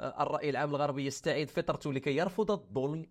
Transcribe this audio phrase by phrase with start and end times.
[0.00, 3.06] الرأي العام الغربي يستعيد فطرته لكي يرفض الظلم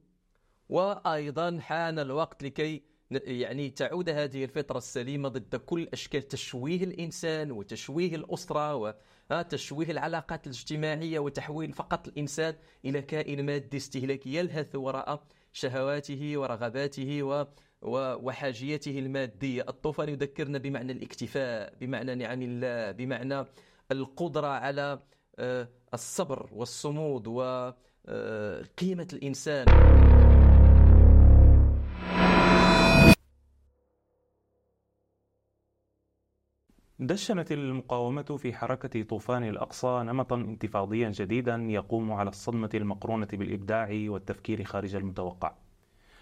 [0.70, 8.16] وأيضا حان الوقت لكي يعني تعود هذه الفطرة السليمة ضد كل أشكال تشويه الإنسان وتشويه
[8.16, 8.96] الأسرة
[9.32, 12.56] وتشويه العلاقات الاجتماعية وتحويل فقط الإنسان
[12.86, 17.46] إلى كائن مادي استهلاكي يلهث وراء شهواته ورغباته و
[17.82, 19.66] وحاجيته المادية.
[19.70, 23.46] الطوفان يذكرنا بمعنى الاكتفاء بمعنى نعم الله بمعنى
[23.92, 25.00] القدرة على
[25.40, 27.78] آه، الصبر والصمود وقيمة
[29.12, 29.66] آه، الإنسان.
[37.00, 44.64] دشنت المقاومة في حركة طوفان الأقصى نمطا انتفاضيا جديدا يقوم على الصدمة المقرونة بالإبداع والتفكير
[44.64, 45.54] خارج المتوقع.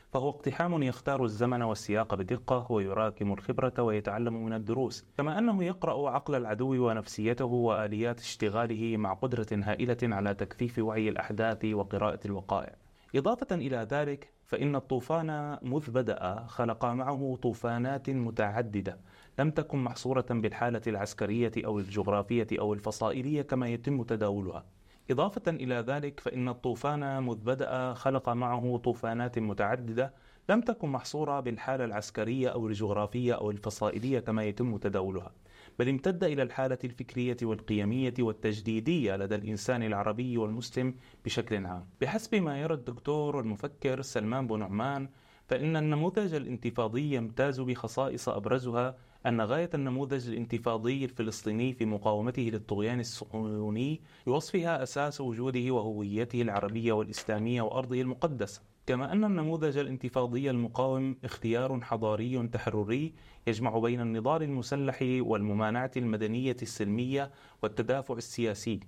[0.09, 5.05] فهو اقتحام يختار الزمن والسياق بدقة ويراكم الخبرة ويتعلم من الدروس.
[5.17, 11.65] كما أنه يقرأ عقل العدو ونفسيته وآليات اشتغاله مع قدرة هائلة على تكثيف وعي الأحداث
[11.65, 12.75] وقراءة الوقائع.
[13.15, 18.99] إضافة إلى ذلك فإن الطوفان مذ بدأ خلق معه طوفانات متعددة.
[19.39, 24.65] لم تكن محصورة بالحالة العسكرية أو الجغرافية أو الفصائلية كما يتم تداولها.
[25.11, 30.13] إضافة إلى ذلك فإن الطوفان مذ بدأ خلق معه طوفانات متعددة
[30.49, 35.31] لم تكن محصورة بالحالة العسكرية أو الجغرافية أو الفصائلية كما يتم تداولها
[35.79, 41.85] بل امتد إلى الحالة الفكرية والقيمية والتجديدية لدى الإنسان العربي والمسلم بشكل عام.
[42.01, 45.09] بحسب ما يرى الدكتور المفكر سلمان بن نعمان
[45.47, 48.95] فإن النموذج الانتفاضي يمتاز بخصائص أبرزها
[49.27, 57.61] أن غاية النموذج الانتفاضي الفلسطيني في مقاومته للطغيان الصهيوني بوصفها أساس وجوده وهويته العربية والإسلامية
[57.61, 58.61] وأرضه المقدسة.
[58.85, 63.13] كما أن النموذج الانتفاضي المقاوم اختيار حضاري تحرري
[63.47, 67.31] يجمع بين النضال المسلح والممانعة المدنية السلمية
[67.63, 68.79] والتدافع السياسي.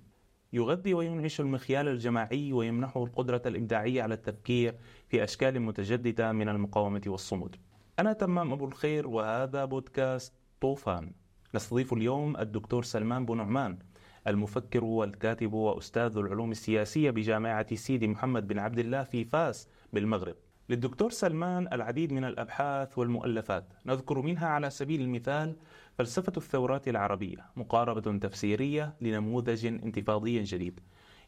[0.52, 4.74] يغذي وينعش المخيال الجماعي ويمنحه القدرة الإبداعية على التفكير
[5.08, 7.56] في أشكال متجددة من المقاومة والصمود.
[7.98, 11.12] أنا تمام أبو الخير وهذا بودكاست طوفان.
[11.54, 13.78] نستضيف اليوم الدكتور سلمان بن نعمان
[14.26, 20.34] المفكر والكاتب وأستاذ العلوم السياسية بجامعة سيدي محمد بن عبد الله في فاس بالمغرب.
[20.68, 23.72] للدكتور سلمان العديد من الأبحاث والمؤلفات.
[23.86, 25.56] نذكر منها على سبيل المثال
[25.98, 30.80] فلسفة الثورات العربية مقاربة تفسيرية لنموذج انتفاضي جديد.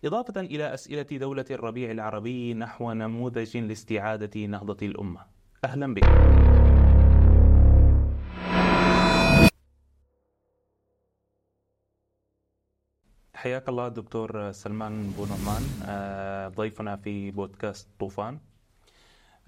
[0.05, 5.21] إضافة إلى أسئلة دولة الربيع العربي نحو نموذج لاستعادة نهضة الأمة.
[5.65, 6.72] أهلا بك.
[13.43, 18.39] حياك الله دكتور سلمان بونمان آه، ضيفنا في بودكاست طوفان.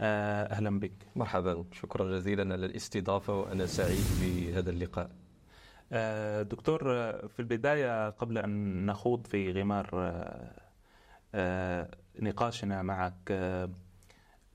[0.00, 0.92] آه، أهلا بك.
[1.16, 1.64] مرحبا.
[1.72, 5.10] شكرا جزيلا على الاستضافة وأنا سعيد بهذا اللقاء.
[5.92, 6.78] آه، دكتور
[7.28, 9.86] في البداية قبل أن نخوض في غمار
[12.20, 13.32] نقاشنا معك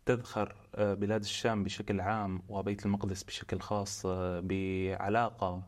[0.06, 4.06] تذخر بلاد الشام بشكل عام وبيت المقدس بشكل خاص
[4.41, 5.63] بعلاقة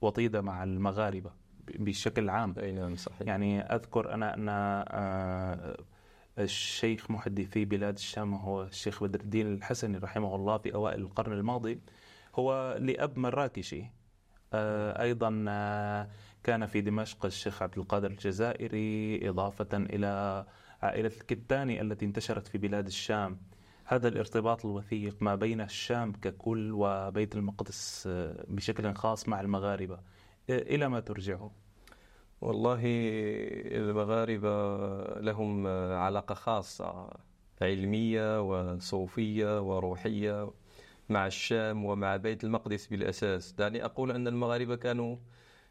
[0.00, 1.41] وطيدة مع المغاربة.
[1.68, 2.54] بشكل عام.
[2.58, 3.22] أي نعم صحيح.
[3.28, 5.76] يعني أذكر أنا أن آه،
[6.38, 11.80] الشيخ محدثي بلاد الشام هو الشيخ بدر الدين الحسني رحمه الله في أوائل القرن الماضي
[12.36, 13.84] هو لأب مراكشي.
[14.52, 16.08] آه، أيضا آه،
[16.44, 20.44] كان في دمشق الشيخ عبد القادر الجزائري إضافة إلى
[20.82, 23.38] عائلة الكتاني التي انتشرت في بلاد الشام.
[23.84, 28.08] هذا الارتباط الوثيق ما بين الشام ككل وبيت المقدس
[28.48, 29.98] بشكل خاص مع المغاربة.
[30.50, 31.50] إلى ما ترجعه؟
[32.40, 32.80] والله
[33.72, 34.76] المغاربة
[35.20, 37.10] لهم علاقة خاصة
[37.62, 40.50] علمية وصوفية وروحية
[41.08, 45.16] مع الشام ومع بيت المقدس بالأساس دعني أقول أن المغاربة كانوا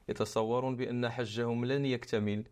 [0.09, 2.43] يتصورون بأن حجهم لن يكتمل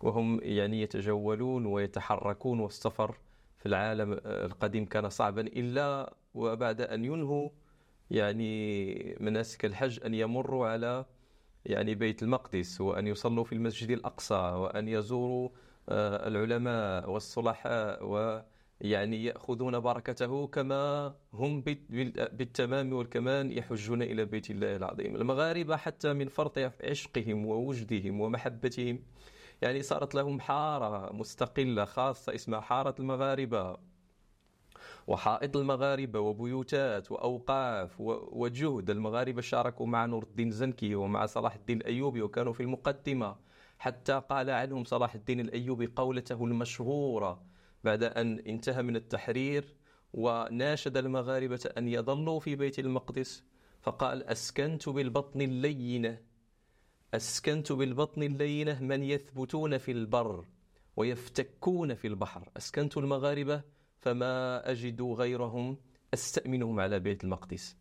[0.00, 3.16] وهم يعني يتجولون ويتحركون والسفر
[3.58, 7.48] في العالم القديم كان صعبا إلا وبعد أن ينهوا
[8.10, 11.04] يعني مناسك الحج أن يمروا على
[11.68, 15.48] يعني بيت المقدس وأن يصلوا في المسجد الأقصى وأن يزوروا
[15.88, 21.60] آه، العلماء والصلحاء ويعني يأخذون بركته كما هم
[22.32, 25.16] بالتمام والكمال يحجون إلى بيت الله العظيم.
[25.16, 29.02] المغاربة حتى من فرط عشقهم ووجدهم ومحبتهم
[29.62, 33.76] يعني صارت لهم حارة مستقلة خاصة اسمها حارة المغاربة.
[35.08, 38.00] وحائط المغاربة وبيوتات وأوقاف
[38.32, 43.36] وجهد المغاربة شاركوا مع نور الدين الزنكي ومع صلاح الدين الأيوبي وكانوا في المقدمة
[43.78, 47.42] حتى قال عنهم صلاح الدين الأيوبي قولته المشهورة
[47.84, 49.76] بعد أن انتهى من التحرير
[50.12, 53.44] وناشد المغاربة أن يظلوا في بيت المقدس
[53.82, 56.18] فقال أسكنت بالبطن اللينة
[57.14, 60.44] أسكنت بالبطن اللينة من يثبتون في البر
[60.96, 63.62] ويفتكون في البحر أسكنت المغاربة
[64.00, 65.76] فما أجد غيرهم
[66.14, 67.76] أستأمنهم على بيت المقدس.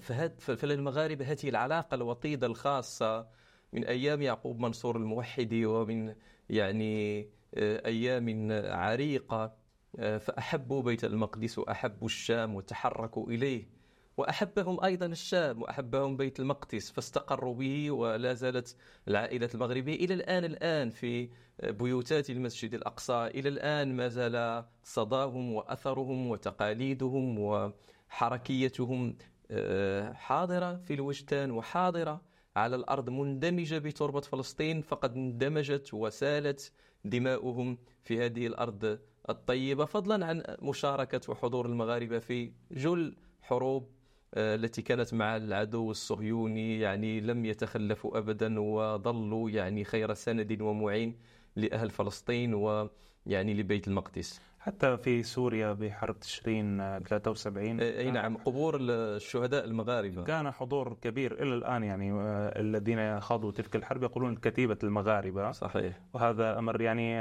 [0.00, 3.26] فهد فللمغاربة هذه العلاقة الوطيدة الخاصة
[3.72, 6.14] من أيام يعقوب منصور الموحد ومن
[6.50, 7.20] يعني
[7.54, 9.54] آه، أيام عريقة
[9.98, 13.68] آه، فأحبوا بيت المقدس وأحبوا الشام وتحركوا إليه.
[14.16, 18.76] وأحبهم أيضا الشام وأحبهم بيت المقدس فاستقروا به ولا زالت
[19.08, 19.94] العائلة المغربية.
[19.94, 21.28] إلى الآن الآن في
[21.62, 29.16] بيوتات المسجد الأقصى إلى الآن ما زال صداهم وأثرهم وتقاليدهم وحركيتهم
[29.50, 32.22] آه، حاضرة في الوجدان وحاضرة
[32.56, 34.82] على الأرض مندمجة بتربة فلسطين.
[34.82, 36.72] فقد اندمجت وسالت
[37.04, 39.84] دماؤهم في هذه الأرض الطيبة.
[39.84, 43.90] فضلا عن مشاركة وحضور المغاربة في جل حروب
[44.36, 51.16] التي كانت مع العدو الصهيوني يعني لم يتخلفوا ابدا وظلوا يعني خير سند ومعين
[51.56, 54.40] لأهل فلسطين ويعني لبيت المقدس.
[54.58, 60.24] حتى في سوريا بحرب تشرين 73 آه، أي نعم قبور الشهداء المغاربة.
[60.24, 65.52] كان حضور كبير إلى الآن يعني آه، الذين خاضوا تلك الحرب يقولون كتيبه المغاربة.
[65.52, 66.00] صحيح.
[66.14, 67.18] وهذا أمر يعني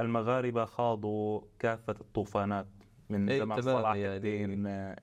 [0.00, 2.66] المغاربة خاضوا كافة الطوفانات
[3.10, 4.16] من زمان صلاح يعني.
[4.16, 4.96] الدين آه،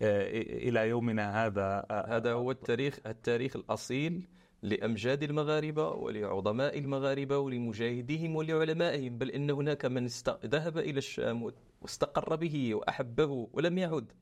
[0.00, 1.86] إلى يومنا هذا.
[1.90, 4.28] آه، هذا هو التاريخ التاريخ الأصيل
[4.62, 10.06] لأمجاد المغاربة ولعظماء المغاربة ولمجاهديهم ولعلمائهم بل إن هناك من
[10.46, 11.52] ذهب إلى الشام
[11.82, 14.12] واستقر به وأحبه ولم يعد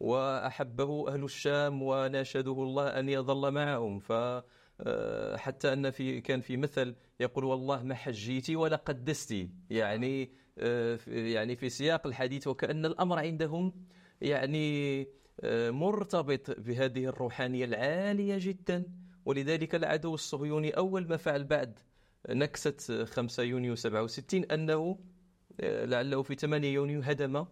[0.00, 3.98] وأحبه أهل الشام وناشده الله أن يظل معهم.
[3.98, 4.12] ف
[4.80, 10.30] آه، حتى أن في كان في مثل يقول والله ما حجيتي ولا قدستي يعني
[11.06, 13.72] يعني في سياق الحديث وكأن الأمر عندهم
[14.20, 15.00] يعني
[15.40, 18.84] آه، مرتبط بهذه الروحانية العالية جدا.
[19.24, 21.78] ولذلك العدو الصهيوني أول ما فعل بعد
[22.28, 24.98] نكسة 5 يونيو 67 أنه
[25.60, 27.44] آه، لعله في 8 يونيو هدم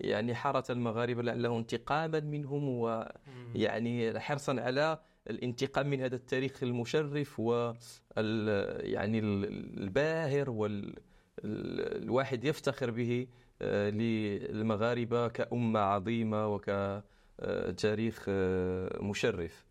[0.00, 4.98] يعني حارة المغاربة لعله انتقاما منهم ويعني حرصا على
[5.30, 7.72] الانتقام من هذا التاريخ المشرف و
[8.80, 10.50] يعني الباهر
[11.44, 13.26] والواحد يفتخر به
[13.60, 19.64] للمغاربة كأمة عظيمة وكتاريخ آه، مشرف.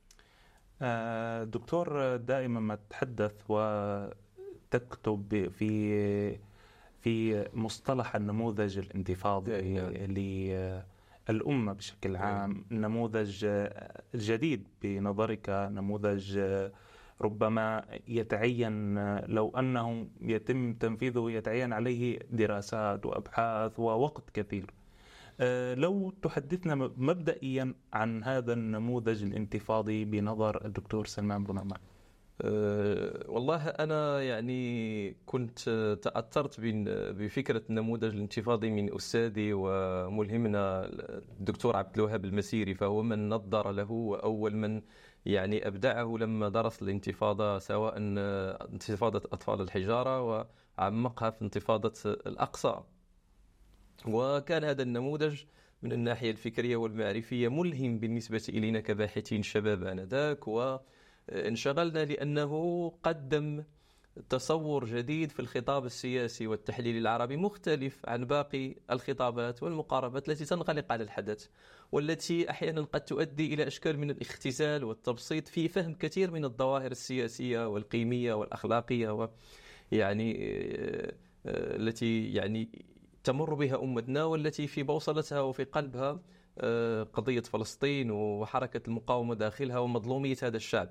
[0.82, 6.38] آه، دكتور دائما ما تتحدث وتكتب في
[7.02, 9.52] في مصطلح النموذج الانتفاضي
[11.30, 12.66] للأمة بشكل عام.
[12.72, 13.48] نموذج
[14.16, 16.40] جديد بنظرك نموذج
[17.22, 24.74] ربما يتعين لو أنه يتم تنفيذه يتعين عليه دراسات وأبحاث ووقت كثير.
[25.40, 31.80] آه، لو تحدثنا مبدئيا عن هذا النموذج الانتفاضي بنظر الدكتور سلمان بن عمان.
[32.42, 35.60] أه والله أنا يعني كنت
[36.04, 36.60] تأثرت
[37.18, 40.86] بفكرة النموذج الانتفاضي من أستاذي وملهمنا
[41.40, 44.82] الدكتور عبد الوهاب المسيري فهو من نظر له وأول من
[45.28, 50.46] يعني أبدعه لما درس الانتفاضة سواء انتفاضة أطفال الحجارة
[50.80, 52.84] وعمقها في انتفاضة الأقصى.
[54.08, 55.44] وكان هذا النموذج
[55.82, 63.64] من الناحية الفكرية والمعرفية ملهم بالنسبة إلينا كباحثين شباب آنذاك وانشغلنا لأنه قدم
[64.30, 71.04] تصور جديد في الخطاب السياسي والتحليل العربي مختلف عن باقي الخطابات والمقاربات التي تنغلق على
[71.04, 71.48] الحدث
[71.92, 77.68] والتي أحيانا قد تؤدي إلى إشكال من الاختزال والتبسيط في فهم كثير من الظواهر السياسية
[77.68, 79.30] والقيمية والأخلاقية و
[79.92, 81.14] يعني آه،
[81.46, 82.70] آه، التي يعني
[83.24, 86.20] تمر بها أمتنا والتي في بوصلتها وفي قلبها
[86.60, 90.90] آه، قضية فلسطين وحركة المقاومة داخلها ومظلومية هذا الشعب.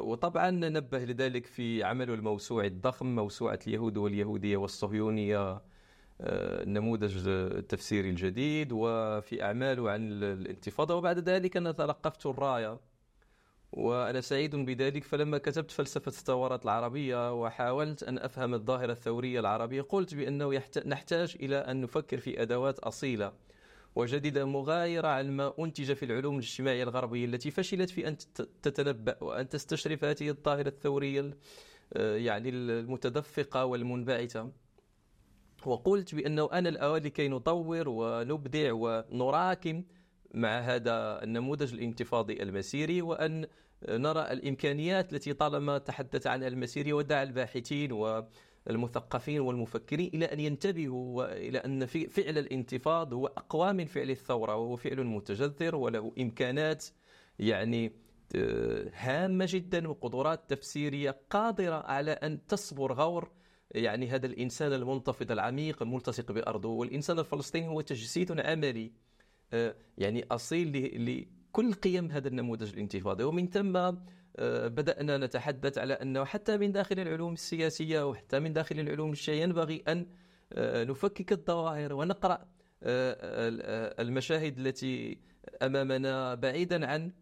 [0.00, 5.62] وطبعا نبه لذلك في عمله الموسوعي الضخم موسوعة اليهود واليهودية والصهيونية
[6.22, 10.94] النموذج آه، التفسيري الجديد وفي أعماله عن الانتفاضة.
[10.94, 12.80] وبعد ذلك أنا تلقفت الراية
[13.72, 15.04] وأنا سعيد بذلك.
[15.04, 21.56] فلما كتبت فلسفة الثورات العربية وحاولت أن أفهم الظاهرة الثورية العربية قلت بأنه نحتاج إلى
[21.56, 23.32] أن نفكر في أدوات أصيلة
[23.94, 28.16] وجديدة مغايرة عن ما أنتج في العلوم الاجتماعية الغربية التي فشلت في أن
[28.62, 31.36] تتنبأ وأن تستشرف هذه الظاهرة الثورية
[31.92, 34.52] آه، يعني المتدفقة والمنبعثة.
[35.66, 39.84] وقلت بأنه أنا الأوان لكي نطور ونبدع ونراكم
[40.34, 43.46] مع هذا النموذج الانتفاضي المسيري وأن
[43.88, 48.24] نرى الإمكانيات التي طالما تحدث عنها المسيري ودعا الباحثين و
[48.70, 54.76] المثقفين والمفكرين إلى أن ينتبهوا وإلى أن فعل الانتفاض هو أقوى من فعل الثورة وهو
[54.76, 56.86] فعل متجذر وله إمكانات
[57.38, 57.92] يعني
[58.36, 63.30] آه، هامة جدا وقدرات تفسيرية قادرة على أن تصبر غور
[63.70, 68.92] يعني هذا الإنسان المنتفض العميق الملتصق بأرضه والإنسان الفلسطيني هو تجسيد عملي
[69.52, 70.72] آه، يعني أصيل
[71.06, 73.24] لكل قيم هذا النموذج الانتفاضي.
[73.24, 73.92] ومن ثم
[74.38, 79.82] بدأنا نتحدث على أنه حتى من داخل العلوم السياسية وحتى من داخل العلوم الشيء ينبغي
[79.88, 80.06] أن
[80.52, 82.46] آه، نفكك الظواهر ونقرأ
[84.00, 85.18] المشاهد التي
[85.62, 87.12] أمامنا بعيدا عن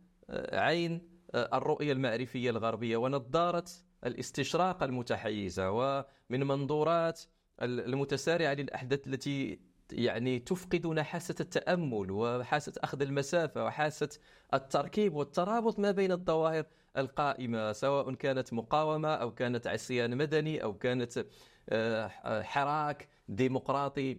[0.53, 1.03] عين
[1.35, 2.97] الرؤية المعرفية الغربية.
[2.97, 3.65] ونظارة
[4.07, 7.21] الاستشراق المتحيزة ومن منظورات
[7.62, 9.59] المتسارعة للأحداث التي
[9.93, 14.09] يعني تفقدنا حاسة التأمل وحاسة أخذ المسافة وحاسة
[14.55, 16.65] التركيب والترابط ما بين الظواهر
[16.99, 21.26] القائمة سواء كانت مقاومة أو كانت عصيان مدني أو كانت
[21.69, 24.19] آه، حراك ديمقراطي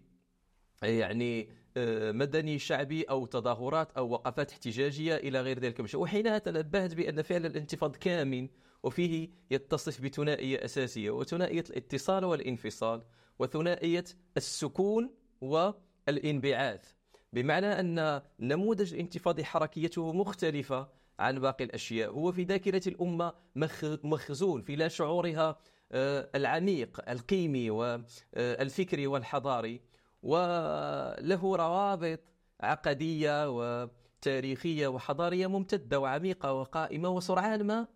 [0.84, 7.22] يعني آه، مدني شعبي أو تظاهرات أو وقفات احتجاجية إلى غير ذلك وحينها تنبهت بأن
[7.22, 8.48] فعل الانتفاض كامن
[8.84, 13.04] وفيه يتصف بثنائية أساسية وثنائية الاتصال والانفصال
[13.40, 14.06] وثنائية
[14.38, 15.10] السكون
[15.42, 16.92] والانبعاث
[17.34, 22.12] بمعنى أن نموذج الانتفاض حركيته مختلفة عن باقي الأشياء.
[22.12, 23.34] هو في ذاكرة الأمة
[24.04, 25.58] مخزون في لا شعورها
[25.92, 29.82] آه، العميق القيمي والفكري والحضاري.
[30.24, 32.20] وله روابط
[32.62, 37.88] عقدية وتاريخية وحضارية ممتدة وعميقة وقائمة وسرعان ما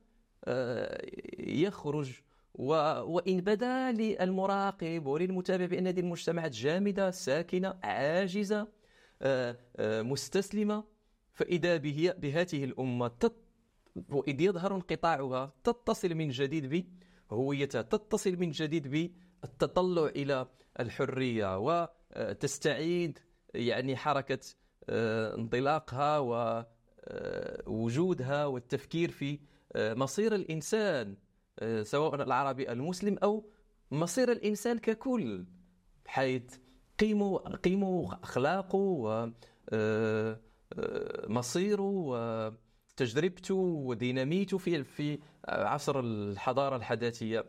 [0.45, 1.01] آه،
[1.39, 2.11] يخرج.
[2.55, 8.67] وإن بدا للمراقب وللمتابع بأن هذه المجتمعات جامدة ساكنة عاجزة
[9.21, 10.92] آه، آه، مستسلمة.
[11.33, 13.35] فإذا به بهذه الأمة تت...
[14.09, 16.85] وإذ يظهر انقطاعها تتصل من جديد
[17.29, 20.47] بهويتها تتصل من جديد بالتطلع إلى
[20.79, 23.19] الحرية وتستعيد
[23.53, 24.39] يعني حركة
[24.89, 26.19] انطلاقها
[27.67, 29.39] ووجودها والتفكير في
[29.75, 31.15] مصير الإنسان
[31.59, 33.49] آه، سواء العربي المسلم أو
[33.91, 35.45] مصير الإنسان ككل
[36.05, 36.57] حيث
[36.99, 41.27] قيمه قيمه أخلاقه ومصيره آه،
[42.15, 42.53] آه،
[42.93, 47.45] وتجربته وديناميته في في عصر الحضارة الحداثية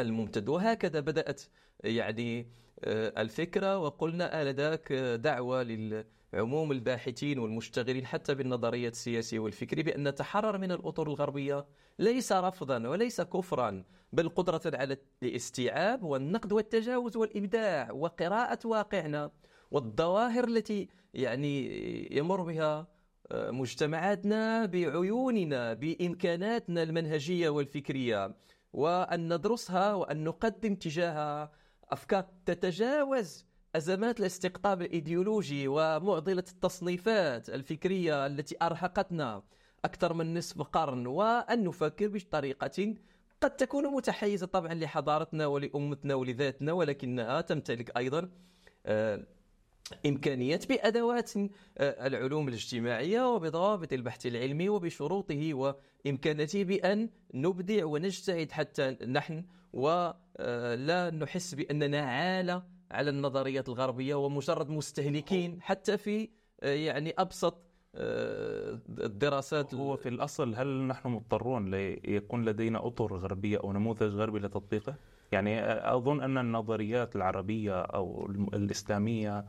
[0.00, 0.48] الممتد.
[0.48, 1.42] وهكذا بدأت
[1.84, 2.46] يعني
[2.84, 10.72] الفكرة وقلنا آنذاك دعوة لل عموم الباحثين والمشتغلين حتى بالنظريات السياسية والفكرية بأن نتحرر من
[10.72, 11.66] الأطر الغربية
[11.98, 19.30] ليس رفضا وليس كفرا بل قدرة على الاستيعاب والنقد والتجاوز والإبداع وقراءة واقعنا.
[19.72, 21.56] والظواهر التي يعني
[22.16, 22.86] يمر بها
[23.32, 28.34] آه، مجتمعاتنا بعيوننا بإمكاناتنا المنهجية والفكرية
[28.72, 31.52] وأن ندرسها وأن نقدم تجاهها.
[31.90, 39.42] أفكار تتجاوز أزمات الاستقطاب الإيديولوجي ومعضلة التصنيفات الفكرية التي أرهقتنا
[39.84, 42.94] أكثر من نصف قرن وأن نفكر بطريقة
[43.40, 48.30] قد تكون متحيزة طبعا لحضارتنا ولأمتنا ولذاتنا ولكنها تمتلك أيضا
[50.06, 59.44] إمكانيات بأدوات آه، العلوم الاجتماعية وبضوابط البحث العلمي وبشروطه وإمكاناته بأن نبدع ونجتهد حتى نحن
[59.72, 66.28] ولا آه، نحس بأننا عالة على النظريات الغربية ومجرد مستهلكين حتى في
[66.62, 73.72] آه، يعني أبسط الدراسات هو في الأصل هل نحن مضطرون ليكون لدينا أطر غربية أو
[73.72, 74.94] نموذج غربي لتطبيقه؟
[75.32, 75.62] يعني
[75.94, 79.44] أظن أن النظريات العربية أو الإسلامية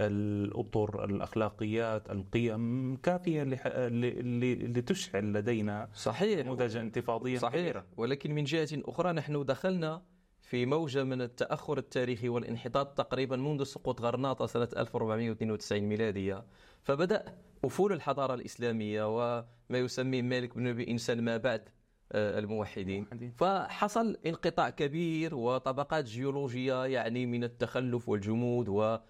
[0.00, 6.46] الأطر الأخلاقيات القيم كافية لتشعل لدينا صحيح.
[6.46, 7.38] نموذج انتفاضيا.
[7.38, 7.82] صحيح.
[7.96, 10.02] ولكن من جهة أخرى نحن دخلنا
[10.42, 16.44] في موجة من التأخر التاريخي والانحطاط تقريبا منذ سقوط غرناطة سنة 1492 ميلادية.
[16.82, 17.24] فبدأ
[17.64, 21.68] أفول الحضارة الإسلامية وما يسميه مالك بن إنسان ما بعد
[22.12, 23.06] آه، الموحدين.
[23.36, 29.02] فحصل انقطاع كبير وطبقات جيولوجية يعني من التخلف والجمود آه،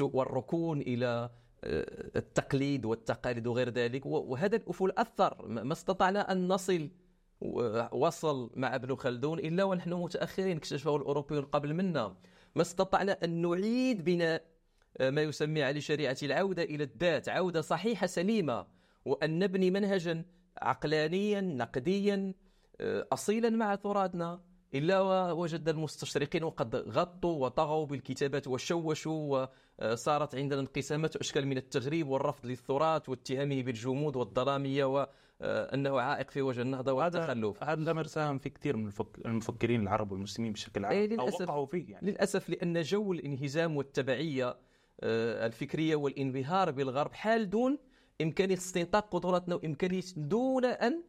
[0.00, 1.30] والركون إلى
[1.64, 4.06] آه، التقليد والتقاليد وغير ذلك.
[4.06, 5.48] وهذا الأفول أثر.
[5.48, 6.90] ما استطعنا أن نصل
[7.92, 12.16] وصل مع ابن خلدون إلا ونحن متأخرين اكتشفه الأوروبيون قبل منا.
[12.54, 14.44] ما استطعنا أن نعيد بناء
[14.98, 18.66] آه، ما يسمى على شريعة العودة إلى الذات عودة صحيحة سليمة.
[19.04, 20.24] وأن نبني منهجا
[20.62, 22.34] عقلانيا نقديا
[22.80, 24.40] آه، أصيلا مع تراثنا.
[24.78, 29.46] إلا ووجد المستشرقين وقد غطوا وطغوا بالكتابات وشوشوا
[29.78, 36.62] وصارت عندنا انقسامات وأشكال من التغريب والرفض للتراث واتهامه بالجمود والظلامية وأنه عائق في وجه
[36.62, 37.64] النهضة والتخلف.
[37.64, 38.90] هذا الأمر ساهم في كثير من
[39.24, 41.40] المفكرين العرب والمسلمين بشكل عام أي للأسف.
[41.40, 42.10] أو وقعوا فيه يعني.
[42.10, 44.56] للأسف لأن جو الانهزام والتبعية
[45.00, 47.78] آه، الفكرية والانبهار بالغرب حال دون
[48.22, 51.02] إمكانية استنطاق قدراتنا وإمكانية دون أن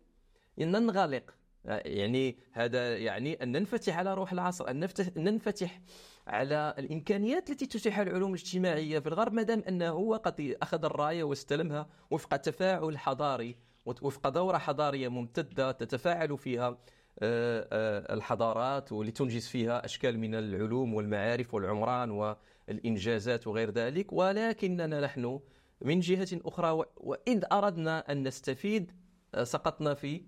[0.60, 1.34] ننغلق.
[1.68, 5.82] يعني هذا يعني أن ننفتح على روح العصر أن ننفتح
[6.28, 11.24] على الإمكانيات التي تتيحها العلوم الاجتماعية في الغرب ما دام أنه هو قد أخذ الراية
[11.24, 13.56] واستلمها وفق تفاعل حضاري
[13.86, 16.78] وفق دورة حضارية ممتدة تتفاعل فيها
[17.20, 24.14] آه، آه، الحضارات ولتنجز فيها أشكال من العلوم والمعارف والعمران والإنجازات وغير ذلك.
[24.14, 25.40] ولكننا نحن
[25.82, 28.92] من جهة أخرى وإذ أردنا أن نستفيد
[29.36, 30.22] آه، سقطنا في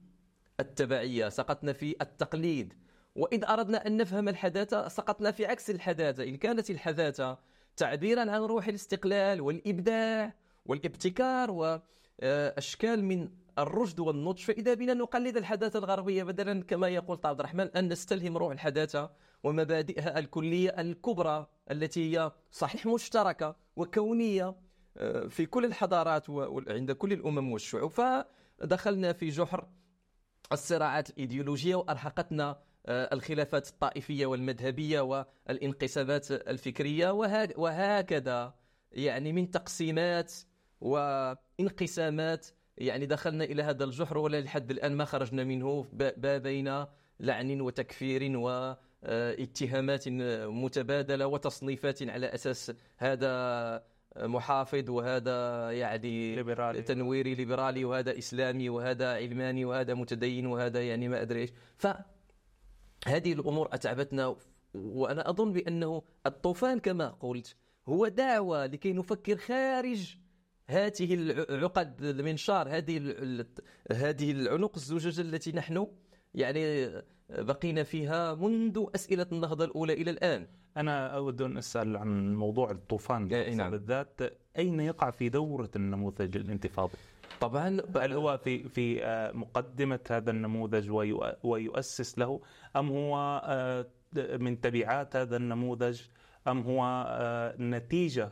[0.59, 2.73] التبعية سقطنا في التقليد.
[3.15, 6.23] وإذ أردنا أن نفهم الحداثة سقطنا في عكس الحداثة.
[6.23, 7.37] إن كانت الحداثة
[7.77, 10.33] تعبيرا عن روح الاستقلال والإبداع
[10.65, 17.67] والابتكار وأشكال من الرشد والنضج فإذا بنا نقلد الحداثة الغربية بدلا كما يقول عبد الرحمن
[17.67, 19.11] أن نستلهم روح الحداثة
[19.43, 24.55] ومبادئها الكلية الكبرى التي هي صحيح مشتركة وكونية
[24.97, 27.91] آه، في كل الحضارات وعند كل الأمم والشعوب.
[27.91, 29.67] فدخلنا في جحر
[30.51, 37.11] الصراعات الإيديولوجية وأرهقتنا آه، الخلافات الطائفية والمذهبية والانقسامات الفكرية
[37.57, 38.53] وهكذا.
[38.91, 40.33] يعني من تقسيمات
[40.81, 45.85] وانقسامات يعني دخلنا إلى هذا الجحر ولا لحد الآن ما خرجنا منه
[46.17, 46.85] بين
[47.19, 50.07] لعن وتكفير واتهامات
[50.47, 53.83] متبادلة وتصنيفات على أساس هذا
[54.17, 56.81] محافظ وهذا يعني ليبرالي.
[56.81, 63.69] تنويري ليبرالي وهذا إسلامي وهذا علماني وهذا متدين وهذا يعني ما أدري إيش فهذه الأمور
[63.71, 64.35] أتعبتنا
[64.73, 67.55] وأنا أظن بأنه الطوفان كما قلت
[67.87, 70.17] هو دعوة لكي نفكر خارج
[70.67, 72.97] هذه العقد المنشار هذه
[73.91, 75.87] هذه العنق الزجاجة التي نحن
[76.33, 76.91] يعني
[77.29, 80.47] بقينا فيها منذ أسئلة النهضة الأولى إلى الآن
[80.77, 83.71] أنا أود أن أسأل عن موضوع الطوفان إيه، نعم.
[83.71, 84.21] بالذات
[84.57, 86.97] أين يقع في دورة النموذج الانتفاضي؟
[87.41, 90.91] طبعا هل هو في في آه، مقدمة هذا النموذج
[91.43, 92.41] ويؤسس له
[92.75, 93.85] أم هو آه،
[94.37, 96.01] من تبعات هذا النموذج
[96.47, 98.29] أم هو آه، نتيجة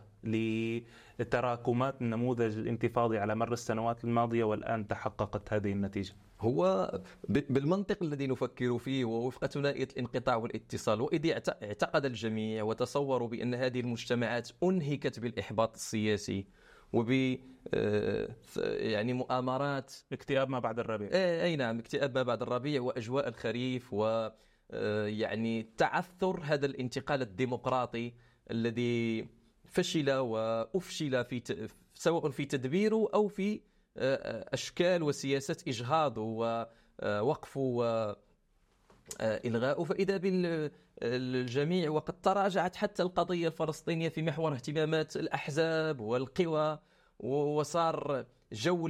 [1.19, 6.91] لتراكمات النموذج الانتفاضي على مر السنوات الماضية والآن تحققت هذه النتيجة هو
[7.30, 11.32] بالمنطق الذي نفكر فيه ووفق ثنائية الانقطاع والاتصال وإذ
[11.63, 16.45] اعتقد الجميع وتصوروا بأن هذه المجتمعات أنهكت بالإحباط السياسي
[16.93, 17.38] وب
[17.73, 18.30] آه،
[18.78, 19.93] يعني مؤامرات.
[20.12, 21.08] اكتئاب ما بعد الربيع.
[21.08, 24.30] إيه، أي نعم اكتئاب ما بعد الربيع وأجواء الخريف و
[24.71, 28.13] آه، يعني تعثر هذا الانتقال الديمقراطي
[28.52, 29.28] الذي
[29.65, 33.62] فشل وأفشل في سواء في تدبيره أو في
[33.97, 44.21] آه، آه، اشكال وسياسات اجهاضه ووقفه والغائه فإذا بالجميع وقد تراجعت حتى القضية الفلسطينية في
[44.21, 46.79] محور اهتمامات الأحزاب والقوى
[47.19, 48.88] وصار جو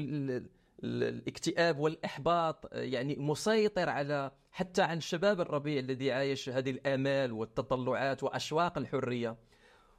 [0.84, 8.78] الاكتئاب والإحباط يعني مسيطر على حتى عن شباب الربيع الذي عايش هذه الآمال والتطلعات وأشواق
[8.78, 9.38] الحرية.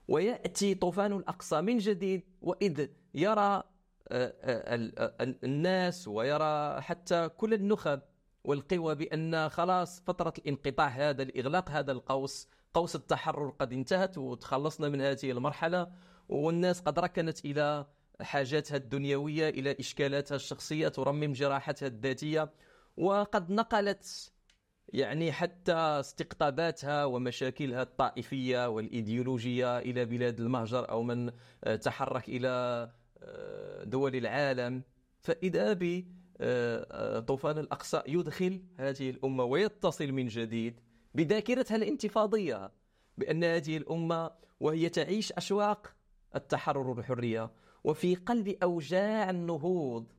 [0.08, 3.64] ويأتي طوفان الأقصى من جديد وإذ يرى آه، آه،
[5.44, 8.00] الناس ويرى حتى كل النخب
[8.44, 15.00] والقوى بأن خلاص فترة الانقطاع هذا الإغلاق هذا القوس قوس التحرر قد انتهت وتخلصنا من
[15.00, 15.90] هذه المرحلة
[16.28, 17.86] والناس قد ركنت إلى
[18.20, 22.50] حاجاتها الدنيوية إلى إشكالاتها الشخصية ترمم جراحتها الذاتية
[22.96, 24.32] وقد نقلت
[24.88, 31.30] يعني حتى استقطاباتها ومشاكلها الطائفية والإيديولوجية إلى بلاد المهجر أو من
[31.82, 32.97] تحرك إلى آه،
[33.84, 34.82] دول العالم
[35.18, 36.04] فإذا ب
[36.40, 40.80] آه، طوفان الأقصى يدخل هذه الأمة ويتصل من جديد
[41.14, 42.72] بذاكرتها الانتفاضية
[43.18, 45.94] بأن هذه الأمة وهي تعيش أشواق
[46.36, 47.50] التحرر والحريه
[47.84, 50.12] وفي قلب أوجاع النهوض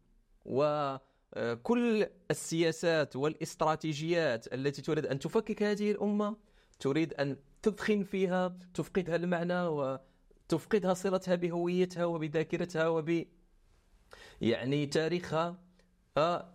[0.45, 6.35] وكل السياسات والاستراتيجيات التي تريد أن تفكك هذه الأمة
[6.79, 9.99] تريد أن تدخن فيها تفقدها المعنى
[10.53, 13.25] وتفقدها صلتها بهويتها وبذاكرتها وب
[14.41, 15.59] يعني تاريخها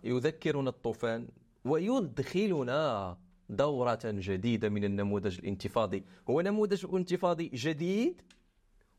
[0.03, 1.27] يذكرنا الطوفان
[1.65, 3.17] ويدخلنا
[3.49, 6.03] دورة جديدة من النموذج الانتفاضي.
[6.29, 8.21] هو نموذج انتفاضي جديد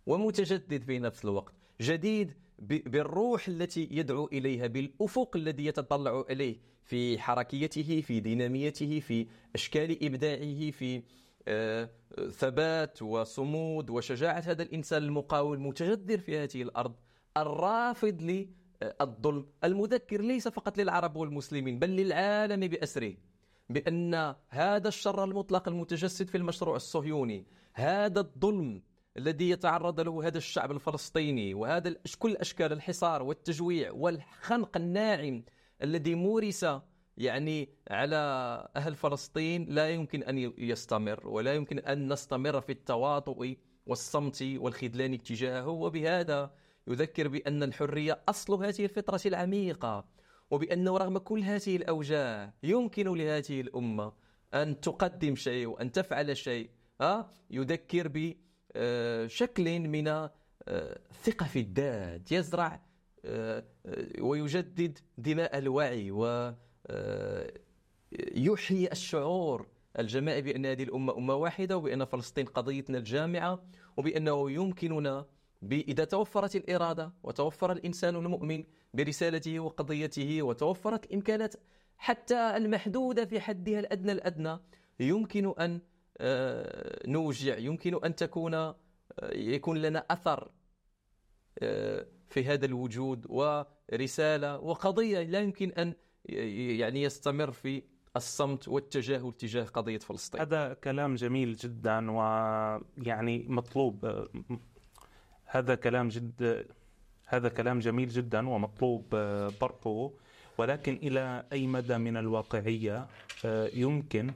[0.07, 8.01] ومتجدد في نفس الوقت جديد بالروح التي يدعو إليها بالأفق الذي يتطلع إليه في حركيته
[8.01, 11.26] في ديناميته في أشكال إبداعه في آه،
[12.31, 16.95] ثبات وصمود وشجاعة هذا الإنسان المقاوم المتجذر في هذه الأرض
[17.37, 19.47] الرافض للظلم.
[19.65, 23.15] المذكر ليس فقط للعرب والمسلمين بل للعالم بأسره
[23.71, 28.83] بأن هذا الشر المطلق المتجسد في المشروع الصهيوني هذا الظلم
[29.17, 35.45] الذي يتعرض له هذا الشعب الفلسطيني وهذا كل أشكال الحصار والتجويع والخنق الناعم
[35.83, 36.67] الذي مورس
[37.17, 38.17] يعني على
[38.77, 43.55] أهل فلسطين لا يمكن أن يستمر ولا يمكن أن نستمر في التواطؤ
[43.87, 46.51] والصمت والخذلان تجاهه وبهذا
[46.87, 50.05] يذكر بأن الحرية أصل هذه الفطرة العميقة
[50.51, 54.13] وبأنه رغم كل هذه الأوجاع يمكن لهذه الأمة
[54.55, 56.71] أن تقدم شيء وأن تفعل شيء
[57.51, 60.29] يذكر بشكل من
[60.69, 62.81] الثقة في الذات يزرع
[64.21, 66.11] ويجدد دماء الوعي
[66.91, 69.67] ويحيي الشعور
[69.99, 73.65] الجماعي بأن هذه الأمة أمة واحدة وبأن فلسطين قضيتنا الجامعة
[73.97, 75.27] وبأنه يمكننا
[75.73, 81.55] إذا توفرت الإرادة وتوفر الإنسان المؤمن برسالته وقضيته وتوفرت الإمكانات
[81.99, 84.59] حتى المحدودة في حدها الأدنى الأدنى
[85.01, 85.81] يمكن أن
[86.19, 88.77] آه، نوجع يمكن أن تكون آه،
[89.33, 90.51] يكون لنا أثر
[91.59, 95.95] آه، في هذا الوجود ورسالة وقضية لا يمكن أن
[96.29, 97.83] يعني يستمر في
[98.17, 100.41] الصمت والتجاهل تجاه قضية فلسطين.
[100.41, 104.27] هذا كلام جميل جدا ويعني مطلوب.
[105.45, 106.67] هذا كلام جد
[107.27, 109.03] هذا كلام جميل جدا ومطلوب
[109.61, 110.11] طرحه
[110.59, 113.07] ولكن إلى أي مدى من الواقعية
[113.75, 114.31] يمكن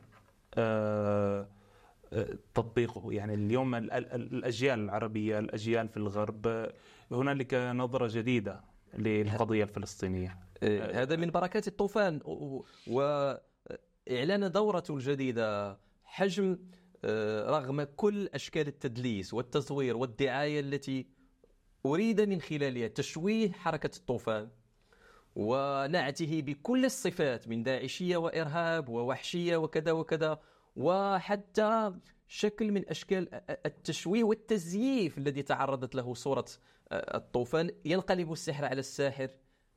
[2.55, 6.70] تطبيقه؟ يعني اليوم الأجيال العربية الأجيال في الغرب
[7.12, 8.61] هنالك نظرة جديدة
[8.94, 10.49] للقضية الفلسطينية.
[10.62, 12.20] هذا من بركات الطوفان.
[12.87, 15.79] وإعلان دورته الجديدة.
[16.05, 16.59] حجم
[17.55, 21.07] رغم كل أشكال التدليس والتزوير والدعاية التي
[21.87, 24.49] أريد من خلالها تشويه حركة الطوفان
[25.37, 30.40] ونعته بكل الصفات من داعشية وإرهاب ووحشية وكذا وكذا
[30.77, 31.94] وحتى
[32.29, 33.29] شكل من أشكال
[33.66, 36.46] التشويه والتزييف الذي تعرضت له صورة
[36.92, 37.70] الطوفان.
[37.85, 39.31] ينقلب السحر على الساحر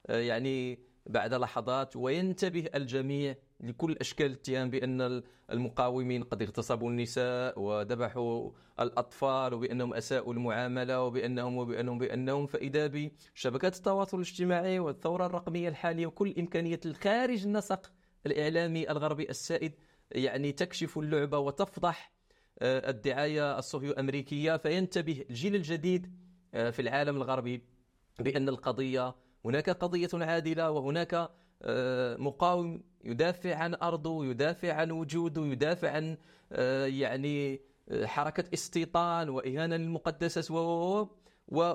[0.09, 9.53] يعني بعد لحظات وينتبه الجميع لكل أشكال الاتهام بأن المقاومين قد اغتصبوا النساء وذبحوا الأطفال
[9.53, 16.79] وبأنهم أساءوا المعاملة وبانهم وبانهم بأنهم فإذا بشبكات التواصل الاجتماعي والثورة الرقمية الحالية وكل إمكانية
[16.85, 17.91] الخارج النسق
[18.25, 19.73] الإعلامي الغربي السائد
[20.11, 22.13] يعني تكشف اللعبة وتفضح
[22.59, 26.13] آه، الدعاية الصهيو أمريكية فينتبه الجيل الجديد
[26.53, 27.63] آه، في العالم الغربي
[28.19, 31.29] بأن القضية هناك قضية عادلة وهناك
[31.61, 36.17] آه، مقاوم يدافع عن أرضه يدافع عن وجوده يدافع عن
[36.51, 41.05] آه، يعني آه، حركة استيطان وإهانة للمقدسات و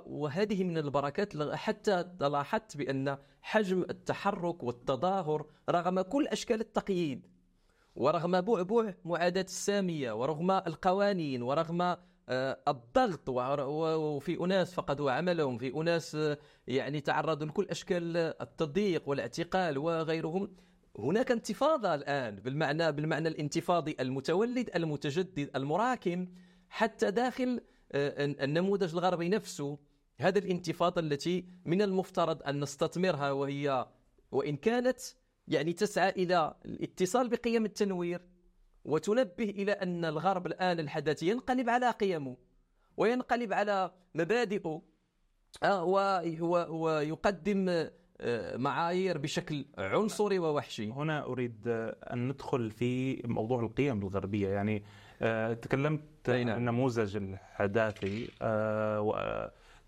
[0.06, 7.26] وهذه من البركات حتى لاحظت بأن حجم التحرك والتظاهر رغم كل أشكال التقييد
[7.96, 11.96] ورغم بعبع معاداة السامية ورغم القوانين ورغم
[12.68, 20.56] الضغط وفي أناس فقدوا عملهم في أناس آه، يعني تعرضوا لكل أشكال التضييق والاعتقال وغيرهم.
[20.98, 26.28] هناك انتفاضة الآن بالمعنى بالمعنى الانتفاضي المتولد المتجدد المراكم
[26.68, 27.60] حتى داخل
[27.92, 29.78] آه، النموذج الغربي نفسه.
[30.16, 33.86] هذه الانتفاضة التي من المفترض أن نستثمرها وهي
[34.32, 35.00] وإن كانت
[35.48, 38.20] يعني تسعى إلى الاتصال بقيم التنوير
[38.88, 42.36] وتنبه إلى أن الغرب الآن الحداثي ينقلب على قيمه
[42.96, 44.82] وينقلب على مبادئه
[45.62, 45.84] آه،
[46.70, 47.68] ويقدم
[48.20, 50.90] آه، معايير بشكل عنصري ووحشي.
[50.90, 51.68] هنا أريد
[52.12, 54.48] أن ندخل في موضوع القيم الغربية.
[54.48, 54.84] يعني
[55.22, 58.26] آه، تكلمت عن النموذج الحداثي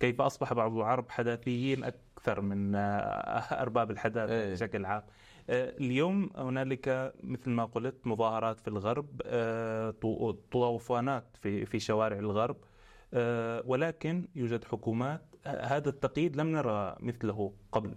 [0.00, 4.52] كيف أصبح بعض العرب حداثيين أكثر من أرباب الحداثة إيه.
[4.52, 5.02] بشكل عام.
[5.48, 9.94] اليوم هنالك مثل ما قلت مظاهرات في الغرب آه،
[10.50, 12.56] طوفانات في في شوارع الغرب
[13.14, 17.94] آه، ولكن يوجد حكومات هذا التقييد لم نرى مثله قبل.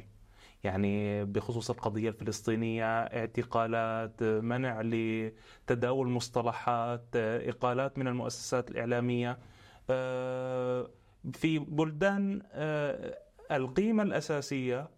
[0.64, 9.40] يعني بخصوص القضية الفلسطينية اعتقالات منع لتداول مصطلحات إقالات من المؤسسات الإعلامية
[11.34, 12.42] في بلدان
[13.52, 14.90] القيمة الأساسية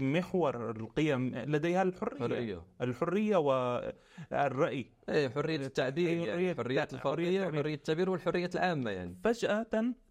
[0.00, 2.18] محور القيم لديها الحرية.
[2.18, 2.62] حرية.
[2.80, 4.86] الحرية والرأي.
[5.08, 9.16] أي حرية التعبير يعني حرية الفردية وحرية التعبير والحرية العامة يعني.
[9.24, 9.66] فجأة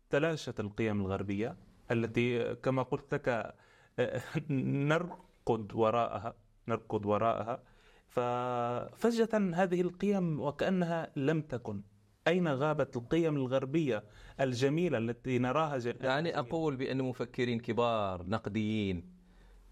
[0.10, 1.58] تلاشت القيم الغربية
[1.92, 3.56] التي كما قلت لك
[4.90, 6.36] نرقد وراءها
[6.68, 7.64] نركض وراءها.
[8.08, 11.82] ففجأة هذه القيم وكأنها لم تكن.
[12.28, 14.04] أين غابت القيم الغربية
[14.42, 19.14] الجميلة التي نراها جميلة يعني أقول بأن مفكرين كبار نقديين.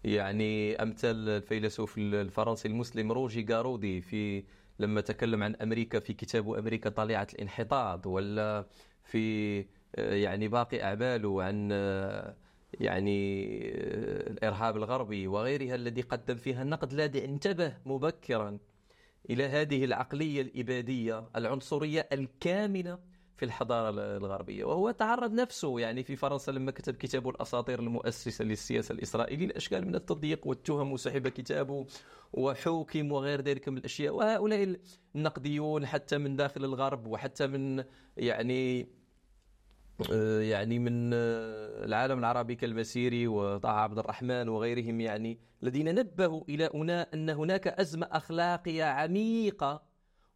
[0.04, 4.44] يعني أمثال الفيلسوف الفرنسي المسلم روجي جارودي في
[4.78, 8.66] لما تكلم عن أمريكا في كتابه أمريكا طليعة الانحطاط ولا
[9.04, 11.70] في يعني باقي أعماله عن
[12.80, 13.48] يعني
[14.30, 16.92] الإرهاب الغربي وغيرها الذي قدم فيها النقد.
[16.92, 18.58] الذي انتبه مبكرا.
[19.30, 22.98] إلى هذه العقلية الإبادية العنصرية الكامنة
[23.36, 28.92] في الحضارة الغربية وهو تعرض نفسه يعني في فرنسا لما كتب كتابه الأساطير المؤسسة للسياسة
[28.92, 31.86] الإسرائيلية لأشكال من التضييق والتهم وسحب كتابه
[32.32, 34.14] وحوكم وغير ذلك من الأشياء.
[34.14, 34.76] وهؤلاء
[35.16, 37.84] النقديون حتى من داخل الغرب وحتى من
[38.16, 38.88] يعني
[40.40, 46.66] يعني من آه، العالم العربي كالمسيري وطه عبد الرحمن وغيرهم يعني الذين نبهوا إلى
[47.14, 49.82] أن هناك أزمة أخلاقية عميقة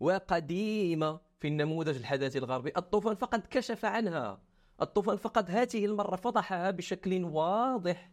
[0.00, 4.40] وقديمة في النموذج الحداثي الغربي الطوفان فقد كشف عنها
[4.80, 8.10] الطوفان فقد هذه المرة فضحها بشكل واضح